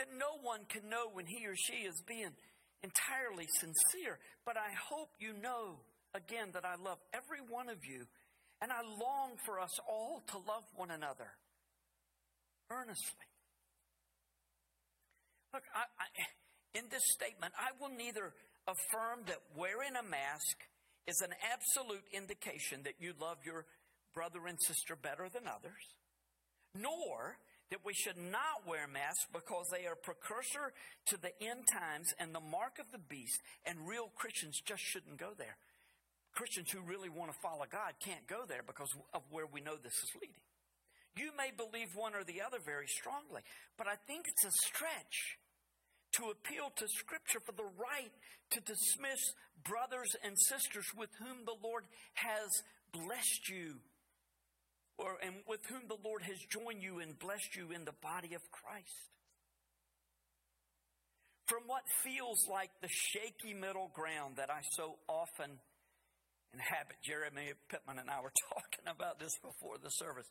that 0.00 0.08
no 0.16 0.40
one 0.40 0.64
can 0.64 0.88
know 0.88 1.12
when 1.12 1.26
he 1.26 1.44
or 1.44 1.58
she 1.58 1.84
is 1.84 2.00
being 2.08 2.32
entirely 2.82 3.46
sincere, 3.58 4.18
but 4.44 4.56
I 4.56 4.70
hope 4.90 5.10
you 5.18 5.32
know 5.42 5.80
again 6.14 6.50
that 6.52 6.64
I 6.64 6.76
love 6.76 6.98
every 7.12 7.40
one 7.48 7.68
of 7.68 7.84
you, 7.84 8.06
and 8.60 8.72
I 8.72 8.82
long 8.82 9.36
for 9.44 9.60
us 9.60 9.78
all 9.88 10.22
to 10.28 10.38
love 10.38 10.64
one 10.76 10.90
another 10.90 11.30
earnestly. 12.70 13.28
Look, 15.52 15.62
I, 15.74 15.84
I, 15.98 16.78
in 16.78 16.84
this 16.90 17.02
statement, 17.14 17.52
I 17.56 17.72
will 17.80 17.94
neither 17.96 18.32
affirm 18.66 19.24
that 19.26 19.40
wearing 19.56 19.96
a 19.96 20.04
mask 20.04 20.56
is 21.06 21.20
an 21.22 21.32
absolute 21.40 22.04
indication 22.12 22.82
that 22.84 23.00
you 23.00 23.14
love 23.18 23.38
your 23.44 23.64
brother 24.14 24.46
and 24.46 24.58
sister 24.60 24.94
better 24.94 25.28
than 25.32 25.48
others, 25.48 25.96
nor 26.74 27.38
that 27.70 27.84
we 27.84 27.92
should 27.92 28.16
not 28.16 28.66
wear 28.66 28.86
masks 28.88 29.26
because 29.32 29.68
they 29.70 29.86
are 29.86 29.96
precursor 29.96 30.72
to 31.06 31.16
the 31.20 31.32
end 31.40 31.68
times 31.70 32.12
and 32.18 32.34
the 32.34 32.40
mark 32.40 32.78
of 32.80 32.90
the 32.92 32.98
beast, 32.98 33.40
and 33.66 33.86
real 33.86 34.10
Christians 34.16 34.60
just 34.64 34.82
shouldn't 34.82 35.18
go 35.18 35.32
there. 35.36 35.56
Christians 36.32 36.70
who 36.70 36.80
really 36.80 37.08
want 37.08 37.32
to 37.32 37.38
follow 37.42 37.66
God 37.70 37.94
can't 38.00 38.26
go 38.26 38.44
there 38.48 38.62
because 38.66 38.94
of 39.12 39.22
where 39.30 39.46
we 39.46 39.60
know 39.60 39.76
this 39.76 39.98
is 40.00 40.12
leading. 40.14 40.44
You 41.16 41.32
may 41.36 41.50
believe 41.50 41.96
one 41.96 42.14
or 42.14 42.22
the 42.22 42.40
other 42.46 42.58
very 42.64 42.86
strongly, 42.86 43.42
but 43.76 43.88
I 43.88 43.96
think 44.06 44.28
it's 44.28 44.44
a 44.44 44.54
stretch 44.54 45.38
to 46.14 46.30
appeal 46.30 46.70
to 46.76 46.86
Scripture 46.88 47.40
for 47.44 47.52
the 47.52 47.68
right 47.76 48.14
to 48.50 48.60
dismiss 48.60 49.34
brothers 49.64 50.14
and 50.24 50.38
sisters 50.38 50.86
with 50.96 51.10
whom 51.18 51.44
the 51.44 51.58
Lord 51.62 51.84
has 52.14 52.48
blessed 52.92 53.48
you 53.50 53.82
or, 54.98 55.16
and 55.22 55.36
with 55.46 55.64
whom 55.70 55.86
the 55.88 55.96
Lord 56.04 56.22
has 56.22 56.38
joined 56.50 56.82
you 56.82 56.98
and 56.98 57.18
blessed 57.18 57.54
you 57.56 57.70
in 57.70 57.84
the 57.84 57.94
body 58.02 58.34
of 58.34 58.42
Christ. 58.50 59.14
From 61.46 61.62
what 61.66 61.82
feels 62.04 62.44
like 62.50 62.70
the 62.82 62.90
shaky 62.90 63.54
middle 63.54 63.90
ground 63.94 64.36
that 64.36 64.50
I 64.50 64.60
so 64.76 64.98
often 65.08 65.62
inhabit. 66.52 66.98
Jeremy 67.02 67.54
Pittman 67.70 67.98
and 67.98 68.10
I 68.10 68.20
were 68.20 68.34
talking 68.52 68.90
about 68.90 69.18
this 69.18 69.32
before 69.40 69.78
the 69.82 69.90
service. 69.90 70.26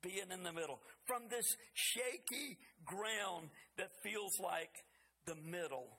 Being 0.00 0.32
in 0.32 0.42
the 0.42 0.52
middle. 0.52 0.80
From 1.06 1.28
this 1.28 1.56
shaky 1.74 2.58
ground 2.84 3.50
that 3.76 3.90
feels 4.02 4.38
like 4.40 4.72
the 5.26 5.36
middle, 5.36 5.98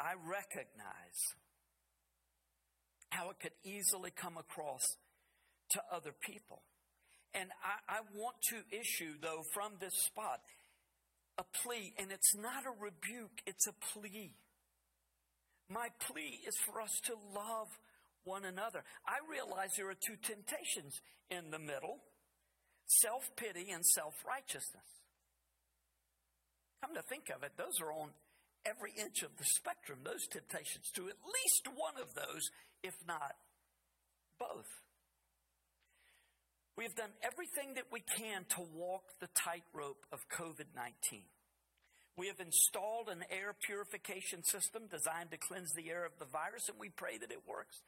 I 0.00 0.14
recognize 0.14 1.18
how 3.14 3.30
it 3.30 3.38
could 3.40 3.54
easily 3.62 4.10
come 4.10 4.36
across 4.36 4.82
to 5.70 5.80
other 5.92 6.12
people. 6.12 6.62
And 7.32 7.50
I, 7.62 7.98
I 7.98 8.00
want 8.14 8.36
to 8.50 8.56
issue, 8.70 9.14
though, 9.20 9.42
from 9.52 9.72
this 9.80 9.94
spot, 9.94 10.40
a 11.38 11.44
plea, 11.62 11.94
and 11.98 12.10
it's 12.12 12.34
not 12.36 12.64
a 12.66 12.74
rebuke, 12.82 13.42
it's 13.46 13.66
a 13.66 13.72
plea. 13.72 14.34
My 15.68 15.88
plea 16.06 16.40
is 16.46 16.56
for 16.58 16.80
us 16.80 17.00
to 17.06 17.14
love 17.34 17.68
one 18.24 18.44
another. 18.44 18.84
I 19.06 19.18
realize 19.30 19.70
there 19.76 19.90
are 19.90 19.98
two 20.06 20.16
temptations 20.22 21.00
in 21.30 21.50
the 21.50 21.58
middle 21.58 21.98
self 22.86 23.30
pity 23.36 23.70
and 23.70 23.84
self 23.84 24.14
righteousness. 24.26 24.86
Come 26.82 26.94
to 26.94 27.02
think 27.02 27.30
of 27.34 27.42
it, 27.42 27.52
those 27.56 27.80
are 27.80 27.92
on 27.92 28.10
every 28.66 28.92
inch 28.96 29.22
of 29.22 29.36
the 29.36 29.44
spectrum, 29.44 30.00
those 30.04 30.26
temptations, 30.26 30.90
to 30.94 31.08
at 31.08 31.16
least 31.24 31.68
one 31.74 31.96
of 32.00 32.14
those, 32.14 32.50
if 32.84 32.94
not 33.08 33.32
both. 34.38 34.68
We 36.76 36.84
have 36.84 36.94
done 36.94 37.16
everything 37.24 37.80
that 37.80 37.88
we 37.90 38.04
can 38.04 38.44
to 38.58 38.62
walk 38.76 39.16
the 39.20 39.30
tightrope 39.32 40.04
of 40.12 40.20
COVID 40.28 40.76
19. 40.76 41.24
We 42.16 42.28
have 42.28 42.38
installed 42.38 43.08
an 43.08 43.24
air 43.30 43.56
purification 43.58 44.44
system 44.44 44.86
designed 44.86 45.32
to 45.32 45.38
cleanse 45.38 45.72
the 45.74 45.90
air 45.90 46.04
of 46.04 46.12
the 46.20 46.30
virus, 46.30 46.68
and 46.68 46.78
we 46.78 46.90
pray 46.90 47.18
that 47.18 47.32
it 47.32 47.42
works. 47.46 47.82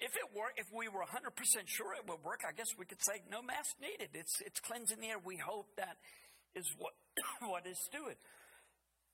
If 0.00 0.16
it 0.16 0.28
were, 0.34 0.52
if 0.56 0.66
we 0.72 0.88
were 0.88 1.04
100% 1.04 1.36
sure 1.66 1.94
it 1.94 2.08
would 2.08 2.24
work, 2.24 2.40
I 2.48 2.52
guess 2.52 2.72
we 2.78 2.84
could 2.84 3.02
say 3.04 3.22
no 3.30 3.42
mask 3.42 3.76
needed. 3.80 4.10
It's, 4.14 4.40
it's 4.40 4.58
cleansing 4.60 4.98
the 5.00 5.08
air. 5.08 5.20
We 5.22 5.36
hope 5.36 5.68
that 5.76 5.96
is 6.56 6.66
what, 6.78 6.94
what 7.48 7.66
is 7.66 7.78
doing. 7.92 8.16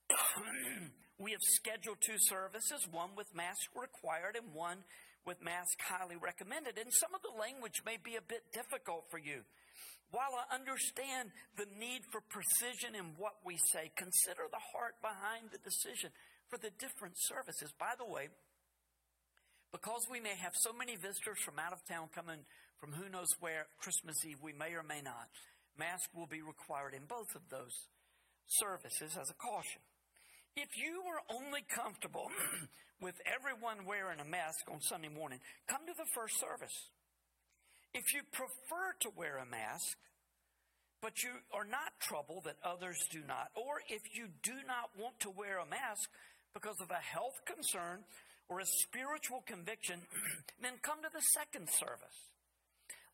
we 1.22 1.30
have 1.30 1.46
scheduled 1.46 2.02
two 2.02 2.18
services, 2.18 2.82
one 2.90 3.14
with 3.16 3.30
mask 3.30 3.70
required 3.78 4.34
and 4.34 4.50
one 4.52 4.82
with 5.22 5.38
mask 5.38 5.78
highly 5.78 6.18
recommended. 6.18 6.74
And 6.74 6.90
some 6.90 7.14
of 7.14 7.22
the 7.22 7.30
language 7.38 7.86
may 7.86 7.94
be 7.94 8.18
a 8.18 8.26
bit 8.26 8.42
difficult 8.50 9.06
for 9.06 9.22
you. 9.22 9.46
While 10.10 10.34
I 10.34 10.50
understand 10.52 11.30
the 11.56 11.70
need 11.78 12.02
for 12.10 12.20
precision 12.26 12.98
in 12.98 13.14
what 13.16 13.38
we 13.46 13.56
say, 13.56 13.94
consider 13.96 14.50
the 14.50 14.60
heart 14.74 14.98
behind 15.00 15.54
the 15.54 15.62
decision 15.62 16.10
for 16.50 16.58
the 16.58 16.74
different 16.76 17.14
services. 17.16 17.72
By 17.78 17.94
the 17.96 18.04
way, 18.04 18.28
because 19.70 20.04
we 20.10 20.20
may 20.20 20.36
have 20.36 20.52
so 20.58 20.74
many 20.74 20.98
visitors 20.98 21.40
from 21.40 21.56
out 21.56 21.72
of 21.72 21.80
town 21.88 22.12
coming 22.12 22.44
from 22.76 22.92
who 22.92 23.08
knows 23.08 23.30
where 23.40 23.70
Christmas 23.80 24.20
Eve, 24.26 24.42
we 24.42 24.52
may 24.52 24.74
or 24.74 24.82
may 24.82 25.00
not, 25.00 25.30
mask 25.78 26.10
will 26.12 26.28
be 26.28 26.42
required 26.42 26.92
in 26.92 27.06
both 27.08 27.32
of 27.38 27.48
those 27.48 27.88
services 28.44 29.16
as 29.16 29.30
a 29.30 29.38
caution. 29.38 29.80
If 30.56 30.76
you 30.76 31.00
were 31.00 31.22
only 31.32 31.64
comfortable 31.64 32.28
with 33.00 33.16
everyone 33.24 33.86
wearing 33.86 34.20
a 34.20 34.28
mask 34.28 34.68
on 34.70 34.80
Sunday 34.80 35.08
morning, 35.08 35.40
come 35.66 35.80
to 35.86 35.96
the 35.96 36.08
first 36.14 36.38
service. 36.38 36.76
If 37.94 38.12
you 38.12 38.20
prefer 38.32 38.92
to 39.00 39.10
wear 39.16 39.38
a 39.38 39.48
mask, 39.48 39.96
but 41.00 41.22
you 41.22 41.30
are 41.52 41.64
not 41.64 41.96
troubled 42.00 42.44
that 42.44 42.60
others 42.64 43.00
do 43.10 43.20
not, 43.26 43.48
or 43.56 43.80
if 43.88 44.02
you 44.14 44.28
do 44.42 44.54
not 44.68 44.92
want 45.00 45.18
to 45.20 45.30
wear 45.30 45.58
a 45.58 45.66
mask 45.66 46.08
because 46.52 46.76
of 46.80 46.90
a 46.90 47.00
health 47.00 47.40
concern 47.48 48.04
or 48.48 48.60
a 48.60 48.68
spiritual 48.84 49.42
conviction, 49.48 50.00
then 50.62 50.76
come 50.82 51.00
to 51.00 51.08
the 51.12 51.24
second 51.32 51.68
service. 51.80 52.18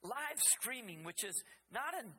Live 0.03 0.42
streaming, 0.59 1.05
which 1.05 1.22
is 1.22 1.38
not 1.70 1.94
an 1.94 2.11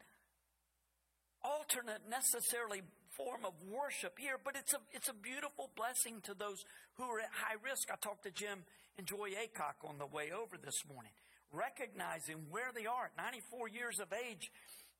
alternate 1.43 2.07
necessarily 2.09 2.83
form 3.19 3.43
of 3.43 3.51
worship 3.67 4.15
here, 4.15 4.39
but 4.39 4.55
it's 4.55 4.71
a, 4.71 4.79
it's 4.95 5.11
a 5.11 5.17
beautiful 5.19 5.67
blessing 5.75 6.23
to 6.23 6.31
those 6.31 6.63
who 6.95 7.03
are 7.03 7.19
at 7.19 7.35
high 7.35 7.59
risk. 7.59 7.91
I 7.91 7.99
talked 7.99 8.23
to 8.23 8.31
Jim 8.31 8.63
and 8.95 9.03
Joy 9.03 9.35
Acock 9.35 9.83
on 9.83 9.99
the 9.99 10.07
way 10.07 10.31
over 10.31 10.55
this 10.55 10.87
morning, 10.87 11.11
recognizing 11.51 12.47
where 12.47 12.71
they 12.71 12.87
are 12.87 13.11
at 13.11 13.19
94 13.19 13.67
years 13.75 13.99
of 13.99 14.15
age. 14.15 14.47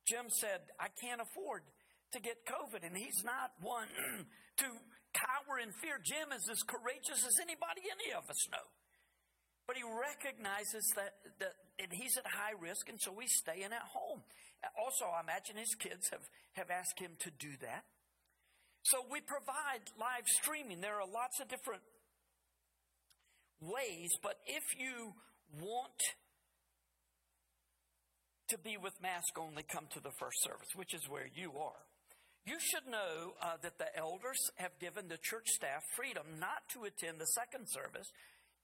Jim 0.04 0.28
said, 0.28 0.68
I 0.76 0.92
can't 1.00 1.24
afford 1.24 1.64
to 2.12 2.20
get 2.20 2.44
COVID, 2.44 2.84
and 2.84 2.92
he's 2.92 3.24
not 3.24 3.56
one 3.64 3.88
to 4.60 4.68
cower 5.16 5.56
in 5.56 5.72
fear. 5.80 5.96
Jim 6.04 6.28
is 6.36 6.44
as 6.52 6.60
courageous 6.60 7.24
as 7.24 7.40
anybody 7.40 7.88
any 7.88 8.12
of 8.12 8.28
us 8.28 8.44
know. 8.52 8.68
But 9.64 9.78
he 9.78 9.86
recognizes 9.86 10.84
that, 10.98 11.14
that 11.38 11.54
he's 11.94 12.18
at 12.18 12.26
high 12.26 12.58
risk, 12.58 12.90
and 12.90 13.00
so 13.00 13.14
he's 13.16 13.32
staying 13.38 13.70
at 13.70 13.86
home. 13.94 14.26
Also, 14.76 15.06
I 15.06 15.22
imagine 15.22 15.56
his 15.56 15.72
kids 15.78 16.10
have, 16.10 16.26
have 16.58 16.68
asked 16.68 16.98
him 16.98 17.14
to 17.22 17.30
do 17.30 17.54
that. 17.62 17.86
So 18.82 19.04
we 19.10 19.20
provide 19.20 19.84
live 19.98 20.26
streaming. 20.26 20.80
There 20.80 20.96
are 20.96 21.06
lots 21.06 21.40
of 21.40 21.48
different 21.48 21.82
ways, 23.60 24.10
but 24.22 24.36
if 24.46 24.64
you 24.78 25.12
want 25.60 26.00
to 28.48 28.58
be 28.58 28.76
with 28.76 28.94
mask 29.02 29.38
only, 29.38 29.62
come 29.62 29.86
to 29.92 30.00
the 30.00 30.10
first 30.18 30.42
service, 30.42 30.68
which 30.74 30.94
is 30.94 31.08
where 31.08 31.28
you 31.34 31.52
are. 31.60 31.84
You 32.46 32.56
should 32.58 32.90
know 32.90 33.36
uh, 33.42 33.60
that 33.62 33.78
the 33.78 33.94
elders 33.96 34.50
have 34.56 34.72
given 34.80 35.08
the 35.08 35.18
church 35.22 35.46
staff 35.46 35.82
freedom 35.94 36.40
not 36.40 36.66
to 36.72 36.84
attend 36.84 37.20
the 37.20 37.26
second 37.26 37.68
service 37.68 38.10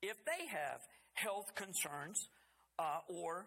if 0.03 0.17
they 0.25 0.47
have 0.49 0.81
health 1.15 1.55
concerns 1.55 2.19
uh, 2.79 3.01
or 3.09 3.47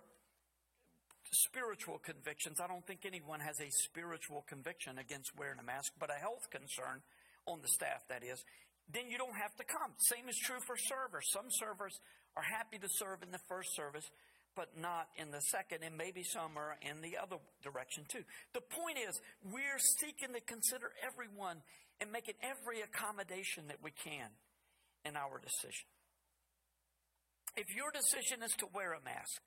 spiritual 1.32 2.00
convictions. 2.00 2.60
I 2.60 2.68
don't 2.68 2.86
think 2.86 3.06
anyone 3.06 3.40
has 3.40 3.60
a 3.60 3.70
spiritual 3.70 4.46
conviction 4.48 4.98
against 4.98 5.38
wearing 5.38 5.60
a 5.60 5.64
mask, 5.64 5.94
but 6.00 6.10
a 6.10 6.20
health 6.20 6.50
concern 6.50 7.02
on 7.46 7.62
the 7.62 7.68
staff, 7.68 8.06
that 8.10 8.24
is, 8.24 8.44
then 8.92 9.10
you 9.10 9.18
don't 9.18 9.38
have 9.38 9.56
to 9.58 9.64
come. 9.64 9.94
Same 9.98 10.28
is 10.30 10.38
true 10.38 10.60
for 10.66 10.76
servers. 10.76 11.30
Some 11.32 11.50
servers 11.50 12.00
are 12.36 12.44
happy 12.44 12.78
to 12.78 12.90
serve 12.90 13.22
in 13.22 13.32
the 13.32 13.42
first 13.48 13.76
service, 13.76 14.10
but 14.56 14.74
not 14.78 15.08
in 15.18 15.32
the 15.32 15.42
second, 15.42 15.84
and 15.84 15.96
maybe 15.98 16.24
some 16.24 16.58
are 16.58 16.78
in 16.82 17.02
the 17.02 17.18
other 17.22 17.38
direction 17.64 18.06
too. 18.08 18.26
The 18.54 18.62
point 18.62 18.98
is, 18.98 19.20
we're 19.46 19.80
seeking 20.02 20.34
to 20.34 20.42
consider 20.42 20.92
everyone 21.06 21.62
and 22.02 22.12
making 22.12 22.36
every 22.42 22.82
accommodation 22.82 23.68
that 23.68 23.84
we 23.84 23.92
can 23.92 24.30
in 25.06 25.16
our 25.16 25.40
decision. 25.40 25.86
If 27.56 27.76
your 27.76 27.92
decision 27.92 28.44
is 28.44 28.54
to 28.60 28.68
wear 28.74 28.94
a 28.94 29.02
mask, 29.04 29.42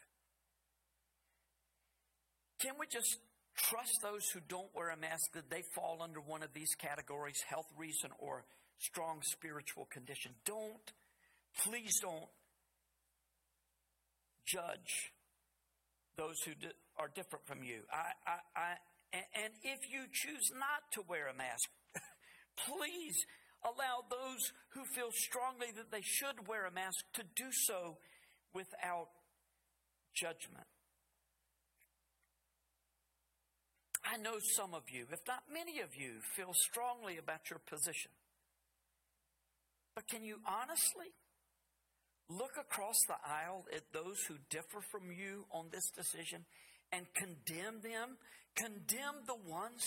can 2.62 2.74
we 2.78 2.86
just 2.86 3.18
trust 3.56 3.98
those 4.02 4.22
who 4.32 4.40
don't 4.48 4.70
wear 4.74 4.90
a 4.90 4.96
mask 4.96 5.32
that 5.34 5.50
they 5.50 5.62
fall 5.74 5.98
under 6.00 6.20
one 6.20 6.42
of 6.42 6.54
these 6.54 6.74
categories 6.78 7.42
health 7.48 7.66
reason 7.76 8.10
or 8.18 8.44
strong 8.78 9.18
spiritual 9.22 9.88
condition? 9.90 10.32
Don't, 10.46 10.92
please 11.66 11.98
don't 12.00 12.30
judge 14.46 15.10
those 16.16 16.38
who 16.46 16.52
are 16.98 17.10
different 17.14 17.46
from 17.46 17.64
you. 17.64 17.82
I, 17.90 18.14
I, 18.30 18.38
I, 18.54 18.70
and 19.12 19.52
if 19.62 19.80
you 19.90 20.04
choose 20.12 20.50
not 20.54 20.86
to 20.92 21.02
wear 21.08 21.26
a 21.28 21.34
mask, 21.34 21.68
please 22.68 23.26
allow 23.64 24.06
those 24.08 24.52
who 24.74 24.84
feel 24.94 25.10
strongly 25.10 25.68
that 25.76 25.90
they 25.90 26.02
should 26.02 26.46
wear 26.46 26.66
a 26.66 26.72
mask 26.72 27.04
to 27.14 27.22
do 27.34 27.50
so 27.66 27.98
without 28.54 29.08
judgment. 30.14 30.66
I 34.04 34.16
know 34.16 34.34
some 34.56 34.74
of 34.74 34.82
you, 34.90 35.06
if 35.12 35.20
not 35.28 35.44
many 35.52 35.80
of 35.80 35.94
you, 35.96 36.20
feel 36.36 36.52
strongly 36.54 37.18
about 37.18 37.50
your 37.50 37.60
position. 37.60 38.10
But 39.94 40.08
can 40.08 40.24
you 40.24 40.38
honestly 40.46 41.12
look 42.28 42.56
across 42.58 42.96
the 43.06 43.16
aisle 43.24 43.64
at 43.74 43.92
those 43.92 44.18
who 44.26 44.34
differ 44.50 44.80
from 44.90 45.12
you 45.12 45.44
on 45.52 45.66
this 45.70 45.88
decision 45.94 46.44
and 46.90 47.06
condemn 47.14 47.80
them? 47.82 48.16
Condemn 48.56 49.24
the 49.26 49.38
ones 49.48 49.84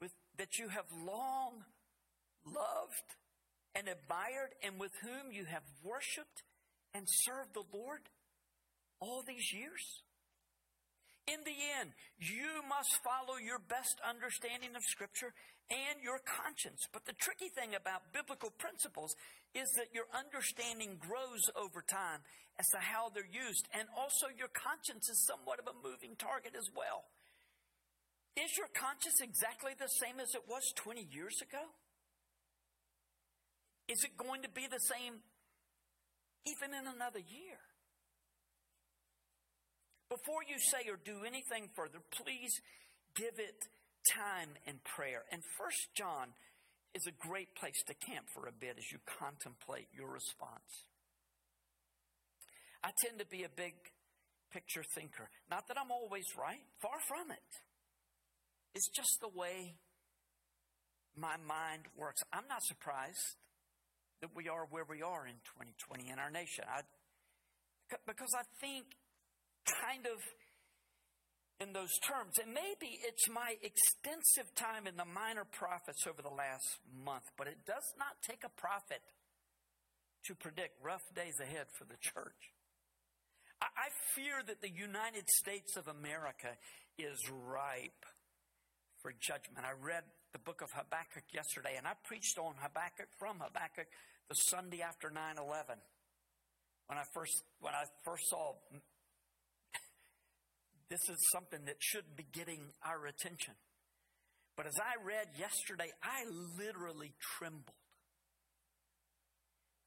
with, 0.00 0.12
that 0.38 0.58
you 0.58 0.68
have 0.68 0.86
long 0.92 1.64
loved 2.44 3.08
and 3.74 3.88
admired 3.88 4.54
and 4.62 4.78
with 4.78 4.92
whom 5.02 5.32
you 5.32 5.44
have 5.44 5.62
worshiped 5.82 6.42
and 6.94 7.06
served 7.08 7.54
the 7.54 7.64
Lord 7.72 8.00
all 9.00 9.22
these 9.26 9.52
years? 9.52 10.02
In 11.30 11.46
the 11.46 11.54
end, 11.78 11.94
you 12.18 12.58
must 12.66 12.98
follow 13.06 13.38
your 13.38 13.62
best 13.62 14.02
understanding 14.02 14.74
of 14.74 14.82
Scripture 14.82 15.30
and 15.70 16.02
your 16.02 16.18
conscience. 16.26 16.90
But 16.90 17.06
the 17.06 17.14
tricky 17.14 17.46
thing 17.46 17.78
about 17.78 18.10
biblical 18.10 18.50
principles 18.50 19.14
is 19.54 19.70
that 19.78 19.94
your 19.94 20.10
understanding 20.10 20.98
grows 20.98 21.46
over 21.54 21.86
time 21.86 22.26
as 22.58 22.66
to 22.74 22.82
how 22.82 23.14
they're 23.14 23.30
used. 23.30 23.70
And 23.70 23.86
also, 23.94 24.26
your 24.26 24.50
conscience 24.50 25.06
is 25.06 25.22
somewhat 25.22 25.62
of 25.62 25.70
a 25.70 25.76
moving 25.78 26.18
target 26.18 26.58
as 26.58 26.66
well. 26.74 27.06
Is 28.34 28.58
your 28.58 28.70
conscience 28.74 29.22
exactly 29.22 29.78
the 29.78 29.90
same 30.02 30.18
as 30.18 30.34
it 30.34 30.50
was 30.50 30.74
20 30.74 31.06
years 31.14 31.38
ago? 31.38 31.62
Is 33.86 34.02
it 34.02 34.18
going 34.18 34.42
to 34.42 34.50
be 34.50 34.66
the 34.66 34.82
same 34.82 35.22
even 36.42 36.74
in 36.74 36.90
another 36.90 37.22
year? 37.22 37.62
Before 40.10 40.42
you 40.42 40.58
say 40.58 40.90
or 40.90 40.98
do 40.98 41.22
anything 41.22 41.70
further, 41.78 42.02
please 42.10 42.50
give 43.14 43.38
it 43.38 43.70
time 44.10 44.58
and 44.66 44.82
prayer. 44.82 45.22
And 45.30 45.40
First 45.56 45.94
John 45.94 46.34
is 46.94 47.06
a 47.06 47.14
great 47.14 47.54
place 47.54 47.78
to 47.86 47.94
camp 47.94 48.26
for 48.34 48.50
a 48.50 48.52
bit 48.52 48.74
as 48.76 48.90
you 48.90 48.98
contemplate 49.06 49.86
your 49.94 50.10
response. 50.10 50.90
I 52.82 52.90
tend 53.06 53.20
to 53.20 53.26
be 53.26 53.44
a 53.44 53.52
big 53.54 53.74
picture 54.50 54.82
thinker. 54.82 55.30
Not 55.48 55.68
that 55.68 55.78
I'm 55.78 55.92
always 55.92 56.26
right, 56.36 56.66
far 56.82 56.98
from 57.06 57.30
it. 57.30 57.50
It's 58.74 58.90
just 58.90 59.18
the 59.20 59.30
way 59.30 59.78
my 61.14 61.36
mind 61.46 61.86
works. 61.96 62.22
I'm 62.32 62.48
not 62.48 62.64
surprised 62.64 63.38
that 64.22 64.34
we 64.34 64.48
are 64.48 64.66
where 64.70 64.86
we 64.88 65.02
are 65.02 65.26
in 65.26 65.38
2020 65.54 66.10
in 66.10 66.18
our 66.18 66.30
nation. 66.30 66.64
I, 66.66 66.82
because 68.06 68.34
I 68.34 68.42
think 68.60 68.86
kind 69.78 70.06
of 70.06 70.18
in 71.60 71.72
those 71.72 71.92
terms. 72.00 72.40
And 72.40 72.52
maybe 72.54 72.98
it's 73.04 73.28
my 73.28 73.54
extensive 73.60 74.48
time 74.56 74.86
in 74.86 74.96
the 74.96 75.04
minor 75.04 75.44
prophets 75.44 76.06
over 76.08 76.22
the 76.22 76.32
last 76.32 76.80
month, 76.88 77.28
but 77.36 77.46
it 77.46 77.66
does 77.66 77.84
not 77.98 78.16
take 78.24 78.42
a 78.44 78.52
prophet 78.56 79.04
to 80.26 80.34
predict 80.34 80.80
rough 80.82 81.04
days 81.14 81.36
ahead 81.40 81.68
for 81.76 81.84
the 81.84 82.00
church. 82.00 82.56
I, 83.60 83.92
fear 84.16 84.40
that 84.46 84.62
the 84.64 84.72
United 84.72 85.28
States 85.28 85.76
of 85.76 85.86
America 85.86 86.56
is 86.96 87.20
ripe 87.28 88.08
for 89.02 89.12
judgment. 89.20 89.68
I 89.68 89.76
read 89.76 90.04
the 90.32 90.40
book 90.40 90.62
of 90.62 90.72
Habakkuk 90.72 91.28
yesterday, 91.32 91.76
and 91.76 91.86
I 91.86 91.92
preached 92.04 92.38
on 92.38 92.54
Habakkuk 92.56 93.12
from 93.18 93.36
Habakkuk 93.36 93.86
the 94.28 94.34
Sunday 94.34 94.80
after 94.80 95.10
9 95.10 95.36
11 95.36 95.76
when 96.86 96.98
I 96.98 97.04
first 97.14 97.44
when 97.60 97.74
I 97.74 97.84
first 98.02 98.28
saw 98.28 98.54
this 100.90 101.08
is 101.08 101.30
something 101.32 101.60
that 101.66 101.76
should 101.78 102.16
be 102.16 102.26
getting 102.32 102.60
our 102.84 103.06
attention. 103.06 103.54
But 104.56 104.66
as 104.66 104.74
I 104.76 105.02
read 105.02 105.28
yesterday, 105.38 105.90
I 106.02 106.24
literally 106.58 107.14
trembled 107.38 107.76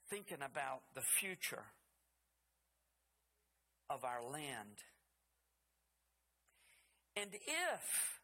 thinking 0.09 0.45
about 0.45 0.81
the 0.95 1.01
future 1.19 1.65
of 3.89 4.03
our 4.03 4.23
land. 4.23 4.79
And 7.15 7.33
if 7.33 8.19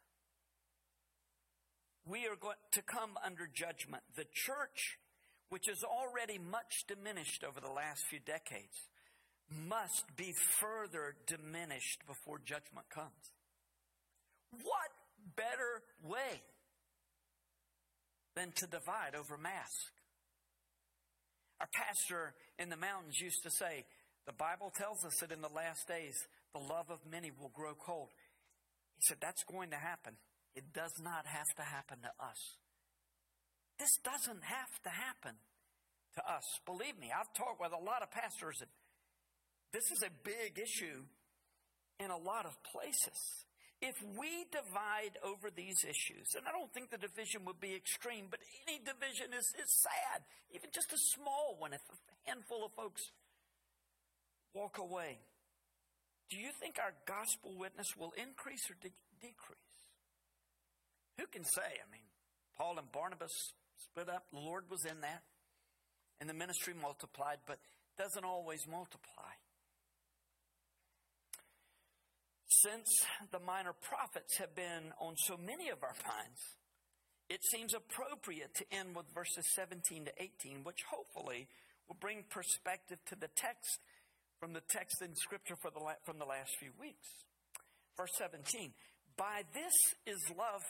we 2.06 2.26
are 2.26 2.36
going 2.40 2.56
to 2.72 2.82
come 2.82 3.10
under 3.24 3.46
judgment, 3.46 4.02
the 4.16 4.26
church, 4.32 4.98
which 5.50 5.68
is 5.68 5.84
already 5.84 6.38
much 6.38 6.84
diminished 6.88 7.44
over 7.44 7.60
the 7.60 7.72
last 7.72 8.04
few 8.08 8.18
decades, 8.18 8.88
must 9.50 10.04
be 10.16 10.32
further 10.60 11.14
diminished 11.26 12.06
before 12.06 12.38
judgment 12.38 12.88
comes. 12.88 13.34
What 14.52 14.90
better 15.36 15.82
way 16.02 16.42
than 18.36 18.52
to 18.56 18.66
divide 18.66 19.14
over 19.14 19.36
mask? 19.36 19.92
Our 21.60 21.68
pastor 21.74 22.34
in 22.58 22.70
the 22.70 22.76
mountains 22.76 23.20
used 23.20 23.42
to 23.42 23.50
say, 23.50 23.84
The 24.26 24.32
Bible 24.32 24.72
tells 24.74 25.04
us 25.04 25.18
that 25.20 25.32
in 25.32 25.42
the 25.42 25.52
last 25.54 25.86
days, 25.86 26.16
the 26.54 26.60
love 26.60 26.90
of 26.90 26.98
many 27.10 27.30
will 27.30 27.52
grow 27.54 27.74
cold. 27.74 28.08
He 28.96 29.02
said, 29.06 29.18
That's 29.20 29.44
going 29.44 29.70
to 29.70 29.76
happen. 29.76 30.14
It 30.54 30.72
does 30.72 30.94
not 31.02 31.26
have 31.26 31.46
to 31.56 31.62
happen 31.62 31.98
to 32.02 32.12
us. 32.24 32.40
This 33.78 33.96
doesn't 34.02 34.44
have 34.44 34.74
to 34.84 34.90
happen 34.90 35.36
to 36.16 36.22
us. 36.26 36.44
Believe 36.66 36.98
me, 36.98 37.12
I've 37.14 37.32
talked 37.32 37.60
with 37.60 37.72
a 37.72 37.80
lot 37.80 38.02
of 38.02 38.10
pastors, 38.10 38.58
and 38.60 38.70
this 39.72 39.90
is 39.90 40.02
a 40.02 40.10
big 40.24 40.58
issue 40.58 41.04
in 41.98 42.10
a 42.10 42.16
lot 42.16 42.46
of 42.46 42.56
places. 42.62 43.44
If 43.80 43.96
we 44.18 44.44
divide 44.52 45.16
over 45.24 45.48
these 45.48 45.84
issues, 45.84 46.36
and 46.36 46.44
I 46.46 46.52
don't 46.52 46.72
think 46.72 46.90
the 46.90 47.00
division 47.00 47.46
would 47.46 47.60
be 47.60 47.74
extreme, 47.74 48.26
but 48.30 48.40
any 48.68 48.78
division 48.78 49.32
is, 49.32 49.48
is 49.56 49.72
sad, 49.80 50.20
even 50.52 50.68
just 50.72 50.92
a 50.92 50.98
small 50.98 51.56
one, 51.58 51.72
if 51.72 51.80
a 51.88 52.28
handful 52.28 52.64
of 52.64 52.72
folks 52.72 53.00
walk 54.52 54.76
away. 54.76 55.20
Do 56.28 56.36
you 56.36 56.50
think 56.60 56.76
our 56.78 56.92
gospel 57.06 57.56
witness 57.56 57.96
will 57.96 58.12
increase 58.20 58.68
or 58.70 58.76
de- 58.82 58.92
decrease? 59.20 59.80
Who 61.18 61.26
can 61.26 61.44
say? 61.44 61.80
I 61.80 61.88
mean, 61.90 62.04
Paul 62.56 62.78
and 62.78 62.92
Barnabas 62.92 63.54
split 63.78 64.10
up, 64.10 64.26
the 64.30 64.38
Lord 64.38 64.64
was 64.70 64.84
in 64.84 65.00
that, 65.00 65.22
and 66.20 66.28
the 66.28 66.34
ministry 66.34 66.74
multiplied, 66.80 67.38
but 67.46 67.58
doesn't 67.96 68.24
always 68.24 68.66
multiply. 68.68 69.39
Since 72.50 73.06
the 73.30 73.38
minor 73.38 73.72
prophets 73.72 74.36
have 74.38 74.56
been 74.56 74.90
on 74.98 75.14
so 75.16 75.38
many 75.38 75.70
of 75.70 75.84
our 75.86 75.94
minds, 76.02 76.42
it 77.30 77.44
seems 77.46 77.74
appropriate 77.74 78.50
to 78.58 78.66
end 78.74 78.96
with 78.96 79.06
verses 79.14 79.46
17 79.54 80.06
to 80.06 80.12
18, 80.18 80.64
which 80.64 80.82
hopefully 80.90 81.46
will 81.86 81.96
bring 82.00 82.24
perspective 82.28 82.98
to 83.06 83.14
the 83.14 83.30
text 83.36 83.78
from 84.40 84.52
the 84.52 84.66
text 84.68 85.00
in 85.00 85.14
Scripture 85.14 85.54
for 85.62 85.70
the, 85.70 85.78
from 86.02 86.18
the 86.18 86.24
last 86.24 86.50
few 86.58 86.74
weeks. 86.74 87.06
Verse 87.96 88.10
17 88.18 88.74
By 89.16 89.46
this 89.54 89.94
is 90.04 90.18
love 90.34 90.66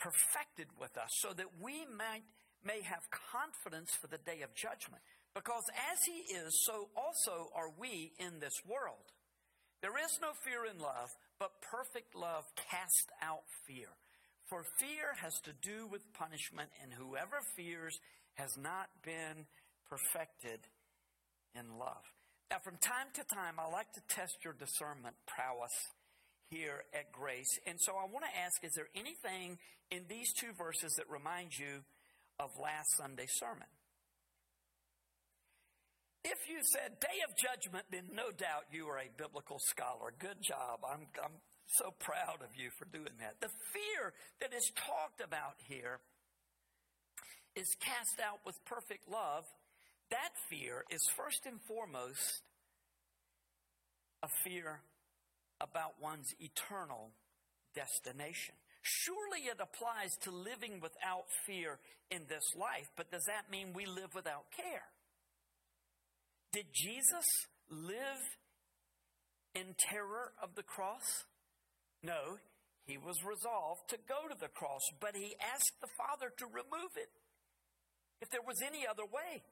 perfected 0.00 0.66
with 0.80 0.98
us, 0.98 1.14
so 1.22 1.30
that 1.30 1.62
we 1.62 1.86
might, 1.96 2.26
may 2.66 2.82
have 2.82 3.06
confidence 3.30 3.94
for 3.94 4.08
the 4.08 4.18
day 4.18 4.42
of 4.42 4.50
judgment. 4.58 4.98
Because 5.32 5.62
as 5.94 6.02
He 6.10 6.34
is, 6.34 6.50
so 6.66 6.90
also 6.98 7.54
are 7.54 7.70
we 7.78 8.10
in 8.18 8.40
this 8.40 8.58
world. 8.66 9.13
There 9.84 10.00
is 10.00 10.16
no 10.22 10.32
fear 10.40 10.64
in 10.64 10.80
love, 10.80 11.12
but 11.38 11.60
perfect 11.60 12.16
love 12.16 12.48
casts 12.56 13.04
out 13.20 13.44
fear. 13.68 13.92
For 14.48 14.64
fear 14.80 15.12
has 15.20 15.38
to 15.44 15.52
do 15.60 15.86
with 15.92 16.00
punishment, 16.16 16.70
and 16.80 16.88
whoever 16.90 17.44
fears 17.54 18.00
has 18.40 18.56
not 18.56 18.88
been 19.04 19.44
perfected 19.84 20.64
in 21.52 21.76
love. 21.76 22.00
Now, 22.50 22.64
from 22.64 22.80
time 22.80 23.12
to 23.12 23.24
time, 23.28 23.60
I 23.60 23.68
like 23.68 23.92
to 23.92 24.00
test 24.08 24.40
your 24.42 24.54
discernment 24.54 25.16
prowess 25.26 25.76
here 26.48 26.88
at 26.94 27.12
Grace. 27.12 27.60
And 27.66 27.76
so 27.78 27.92
I 27.92 28.08
want 28.08 28.24
to 28.24 28.40
ask 28.40 28.64
is 28.64 28.72
there 28.72 28.88
anything 28.96 29.58
in 29.90 30.08
these 30.08 30.32
two 30.32 30.56
verses 30.56 30.94
that 30.96 31.12
reminds 31.12 31.58
you 31.58 31.84
of 32.40 32.48
last 32.56 32.96
Sunday's 32.96 33.36
sermon? 33.36 33.68
If 36.24 36.48
you 36.48 36.56
said 36.62 36.98
day 37.00 37.20
of 37.28 37.36
judgment, 37.36 37.84
then 37.92 38.08
no 38.16 38.32
doubt 38.32 38.72
you 38.72 38.88
are 38.88 38.98
a 38.98 39.12
biblical 39.16 39.58
scholar. 39.58 40.12
Good 40.18 40.40
job. 40.40 40.80
I'm, 40.80 41.06
I'm 41.22 41.36
so 41.66 41.92
proud 42.00 42.40
of 42.40 42.56
you 42.56 42.70
for 42.78 42.86
doing 42.86 43.12
that. 43.20 43.36
The 43.40 43.52
fear 43.72 44.12
that 44.40 44.56
is 44.56 44.72
talked 44.74 45.20
about 45.20 45.60
here 45.68 46.00
is 47.54 47.76
cast 47.78 48.20
out 48.24 48.40
with 48.46 48.56
perfect 48.64 49.08
love. 49.10 49.44
That 50.10 50.32
fear 50.48 50.84
is 50.88 51.06
first 51.14 51.44
and 51.44 51.60
foremost 51.68 52.42
a 54.22 54.28
fear 54.44 54.80
about 55.60 56.00
one's 56.00 56.32
eternal 56.40 57.10
destination. 57.74 58.54
Surely 58.80 59.40
it 59.48 59.60
applies 59.60 60.16
to 60.22 60.30
living 60.30 60.80
without 60.80 61.24
fear 61.46 61.78
in 62.10 62.22
this 62.28 62.44
life, 62.56 62.88
but 62.96 63.10
does 63.10 63.24
that 63.24 63.50
mean 63.50 63.72
we 63.74 63.86
live 63.86 64.14
without 64.14 64.44
care? 64.56 64.88
Did 66.54 66.70
Jesus 66.70 67.26
live 67.66 68.22
in 69.58 69.74
terror 69.74 70.30
of 70.38 70.54
the 70.54 70.62
cross? 70.62 71.26
No, 72.00 72.38
he 72.86 72.94
was 72.94 73.26
resolved 73.26 73.90
to 73.90 73.98
go 74.06 74.30
to 74.30 74.38
the 74.38 74.54
cross, 74.54 74.86
but 75.02 75.18
he 75.18 75.34
asked 75.42 75.82
the 75.82 75.90
Father 75.98 76.30
to 76.30 76.46
remove 76.46 76.94
it 76.94 77.10
if 78.22 78.30
there 78.30 78.46
was 78.46 78.62
any 78.62 78.86
other 78.86 79.02
way. 79.02 79.42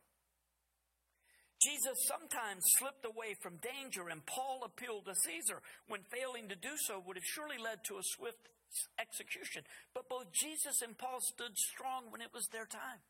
Jesus 1.58 1.98
sometimes 2.06 2.62
slipped 2.78 3.02
away 3.02 3.34
from 3.42 3.58
danger, 3.58 4.06
and 4.06 4.22
Paul 4.22 4.62
appealed 4.62 5.10
to 5.10 5.18
Caesar 5.26 5.58
when 5.90 6.06
failing 6.06 6.46
to 6.54 6.54
do 6.54 6.78
so 6.86 7.02
would 7.02 7.18
have 7.18 7.34
surely 7.34 7.58
led 7.58 7.82
to 7.90 7.98
a 7.98 8.10
swift 8.14 8.46
execution. 9.02 9.66
But 9.90 10.06
both 10.06 10.30
Jesus 10.30 10.78
and 10.86 10.94
Paul 10.94 11.18
stood 11.18 11.58
strong 11.58 12.14
when 12.14 12.22
it 12.22 12.30
was 12.30 12.46
their 12.54 12.66
time. 12.66 13.02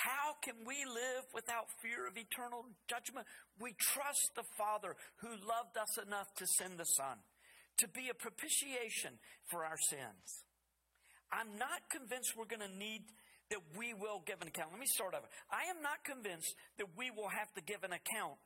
How 0.00 0.32
can 0.40 0.64
we 0.64 0.80
live 0.88 1.28
without 1.36 1.68
fear 1.84 2.08
of 2.08 2.16
eternal 2.16 2.64
judgment? 2.88 3.28
We 3.60 3.76
trust 3.76 4.32
the 4.32 4.48
Father 4.56 4.96
who 5.20 5.28
loved 5.28 5.76
us 5.76 6.00
enough 6.00 6.32
to 6.40 6.46
send 6.56 6.80
the 6.80 6.88
Son 6.88 7.20
to 7.84 7.88
be 7.88 8.08
a 8.08 8.16
propitiation 8.16 9.20
for 9.52 9.60
our 9.60 9.76
sins. 9.76 10.48
I'm 11.28 11.52
not 11.60 11.84
convinced 11.92 12.32
we're 12.32 12.48
going 12.48 12.64
to 12.64 12.78
need 12.80 13.12
that 13.52 13.60
we 13.76 13.92
will 13.92 14.24
give 14.24 14.40
an 14.40 14.48
account. 14.48 14.72
Let 14.72 14.80
me 14.80 14.88
start 14.88 15.12
over. 15.12 15.28
I 15.52 15.68
am 15.68 15.84
not 15.84 16.00
convinced 16.00 16.54
that 16.80 16.96
we 16.96 17.12
will 17.12 17.28
have 17.28 17.52
to 17.60 17.62
give 17.62 17.84
an 17.84 17.92
account 17.92 18.40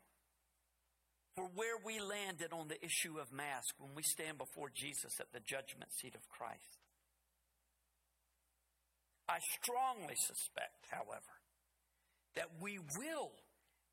for 1.39 1.47
where 1.55 1.79
we 1.79 2.03
landed 2.03 2.51
on 2.51 2.67
the 2.67 2.83
issue 2.83 3.23
of 3.23 3.31
mask 3.31 3.79
when 3.79 3.95
we 3.95 4.03
stand 4.03 4.39
before 4.39 4.75
Jesus 4.75 5.23
at 5.23 5.31
the 5.31 5.43
judgment 5.47 5.95
seat 6.03 6.19
of 6.19 6.27
Christ. 6.27 6.83
I 9.29 9.39
strongly 9.63 10.19
suspect, 10.19 10.91
however, 10.91 11.44
that 12.37 12.49
we 12.61 12.79
will 12.99 13.33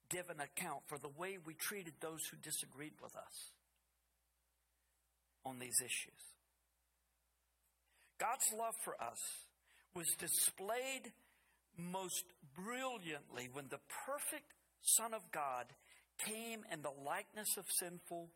give 0.09 0.29
an 0.29 0.39
account 0.39 0.81
for 0.87 0.97
the 0.97 1.09
way 1.17 1.37
we 1.45 1.53
treated 1.53 1.93
those 2.01 2.19
who 2.29 2.37
disagreed 2.37 2.93
with 3.01 3.15
us 3.15 3.51
on 5.45 5.59
these 5.59 5.79
issues. 5.79 6.21
God's 8.19 8.51
love 8.57 8.75
for 8.83 8.93
us 9.01 9.19
was 9.95 10.07
displayed 10.19 11.11
most 11.77 12.23
brilliantly 12.55 13.49
when 13.51 13.65
the 13.69 13.79
perfect 14.05 14.53
Son 14.81 15.13
of 15.13 15.21
God 15.31 15.65
came 16.25 16.61
in 16.71 16.81
the 16.81 16.93
likeness 17.03 17.57
of 17.57 17.65
sinful 17.79 18.29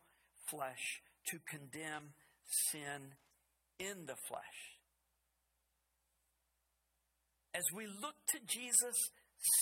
flesh 0.50 1.02
to 1.26 1.38
condemn 1.48 2.14
sin 2.70 3.14
in 3.78 4.06
the 4.06 4.16
flesh. 4.28 4.60
As 7.54 7.64
we 7.74 7.86
look 7.86 8.16
to 8.28 8.38
Jesus' 8.46 9.10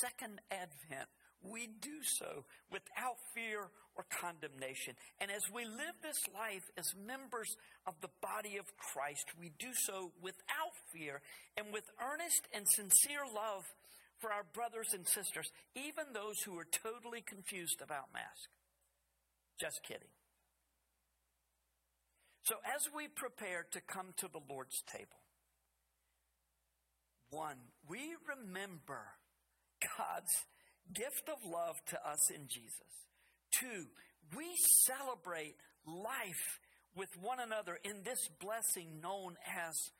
second 0.00 0.40
advent, 0.50 1.08
we 1.44 1.68
do 1.80 2.00
so 2.18 2.44
without 2.72 3.20
fear 3.34 3.68
or 3.96 4.06
condemnation. 4.08 4.94
And 5.20 5.30
as 5.30 5.42
we 5.52 5.64
live 5.64 5.96
this 6.02 6.20
life 6.32 6.64
as 6.76 6.87
members 6.96 7.48
of 7.87 7.94
the 8.00 8.10
body 8.22 8.56
of 8.56 8.64
Christ, 8.76 9.37
we 9.38 9.52
do 9.58 9.70
so 9.87 10.12
without 10.22 10.74
fear 10.92 11.20
and 11.56 11.72
with 11.72 11.84
earnest 12.00 12.48
and 12.52 12.66
sincere 12.66 13.28
love 13.28 13.64
for 14.20 14.32
our 14.32 14.44
brothers 14.54 14.88
and 14.94 15.06
sisters, 15.06 15.46
even 15.76 16.12
those 16.12 16.40
who 16.44 16.56
are 16.58 16.66
totally 16.70 17.20
confused 17.20 17.82
about 17.82 18.12
mask. 18.12 18.48
Just 19.60 19.80
kidding. 19.87 20.10
So, 22.44 22.56
as 22.64 22.88
we 22.94 23.08
prepare 23.08 23.64
to 23.72 23.80
come 23.80 24.12
to 24.18 24.28
the 24.28 24.40
Lord's 24.48 24.82
table, 24.90 25.20
one, 27.30 27.56
we 27.88 28.16
remember 28.28 29.16
God's 29.99 30.44
gift 30.92 31.29
of 31.29 31.38
love 31.51 31.77
to 31.87 32.09
us 32.09 32.31
in 32.31 32.47
Jesus. 32.49 33.07
Two, 33.53 33.87
we 34.37 34.44
celebrate 34.85 35.57
life 35.87 36.61
with 36.97 37.09
one 37.20 37.40
another 37.40 37.79
in 37.85 38.03
this 38.05 38.29
blessing 38.40 39.01
known 39.03 39.37
as 39.47 39.90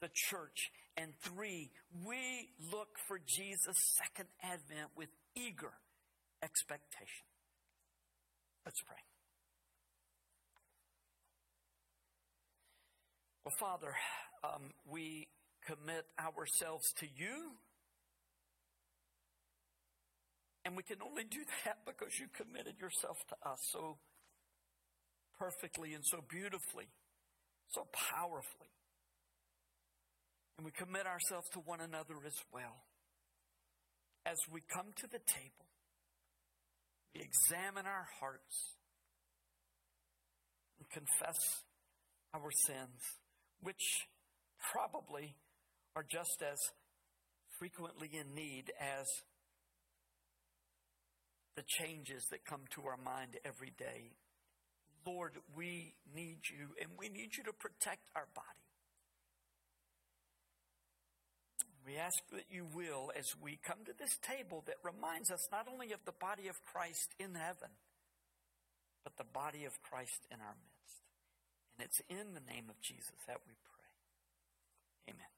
the 0.00 0.10
church. 0.12 0.70
And 0.96 1.12
three, 1.22 1.70
we 2.04 2.50
look 2.72 2.88
for 3.06 3.20
Jesus' 3.24 3.96
second 3.96 4.28
advent 4.42 4.90
with 4.96 5.08
eager 5.34 5.72
expectation. 6.42 7.26
Let's 8.64 8.80
pray. 8.82 8.96
Well, 13.44 13.54
Father, 13.58 13.94
um, 14.44 14.72
we 14.90 15.28
commit 15.66 16.04
ourselves 16.18 16.92
to 16.98 17.06
you. 17.06 17.52
And 20.68 20.76
we 20.76 20.82
can 20.82 21.00
only 21.00 21.24
do 21.24 21.40
that 21.64 21.78
because 21.88 22.20
you 22.20 22.26
committed 22.28 22.76
yourself 22.78 23.16
to 23.32 23.36
us 23.48 23.58
so 23.72 23.96
perfectly 25.38 25.94
and 25.94 26.04
so 26.04 26.20
beautifully, 26.28 26.92
so 27.68 27.88
powerfully. 27.90 28.68
And 30.58 30.66
we 30.66 30.72
commit 30.72 31.06
ourselves 31.06 31.48
to 31.54 31.60
one 31.60 31.80
another 31.80 32.16
as 32.26 32.36
well. 32.52 32.84
As 34.26 34.36
we 34.52 34.60
come 34.60 34.92
to 34.98 35.06
the 35.06 35.20
table, 35.24 35.72
we 37.14 37.22
examine 37.22 37.86
our 37.86 38.04
hearts 38.20 38.76
and 40.78 40.90
confess 40.90 41.64
our 42.34 42.50
sins, 42.50 43.00
which 43.62 44.04
probably 44.70 45.34
are 45.96 46.04
just 46.04 46.42
as 46.42 46.58
frequently 47.58 48.10
in 48.12 48.34
need 48.34 48.70
as 48.78 49.06
the 51.58 51.66
changes 51.66 52.22
that 52.30 52.46
come 52.46 52.62
to 52.70 52.86
our 52.86 52.96
mind 53.02 53.34
every 53.44 53.74
day. 53.76 54.14
Lord, 55.04 55.34
we 55.56 55.94
need 56.14 56.38
you, 56.46 56.70
and 56.78 56.90
we 56.96 57.08
need 57.08 57.34
you 57.34 57.42
to 57.50 57.52
protect 57.52 58.06
our 58.14 58.30
body. 58.30 58.46
We 61.84 61.96
ask 61.96 62.22
that 62.30 62.46
you 62.48 62.64
will 62.72 63.10
as 63.18 63.34
we 63.42 63.58
come 63.66 63.82
to 63.86 63.92
this 63.98 64.18
table 64.22 64.62
that 64.70 64.76
reminds 64.84 65.32
us 65.32 65.48
not 65.50 65.66
only 65.66 65.90
of 65.90 65.98
the 66.06 66.14
body 66.14 66.46
of 66.46 66.62
Christ 66.62 67.10
in 67.18 67.34
heaven, 67.34 67.74
but 69.02 69.16
the 69.16 69.26
body 69.26 69.64
of 69.64 69.82
Christ 69.82 70.28
in 70.30 70.38
our 70.38 70.54
midst. 70.54 71.02
And 71.74 71.88
it's 71.90 71.98
in 72.06 72.34
the 72.38 72.52
name 72.52 72.70
of 72.70 72.78
Jesus 72.80 73.18
that 73.26 73.42
we 73.48 73.54
pray. 73.66 75.10
Amen. 75.10 75.37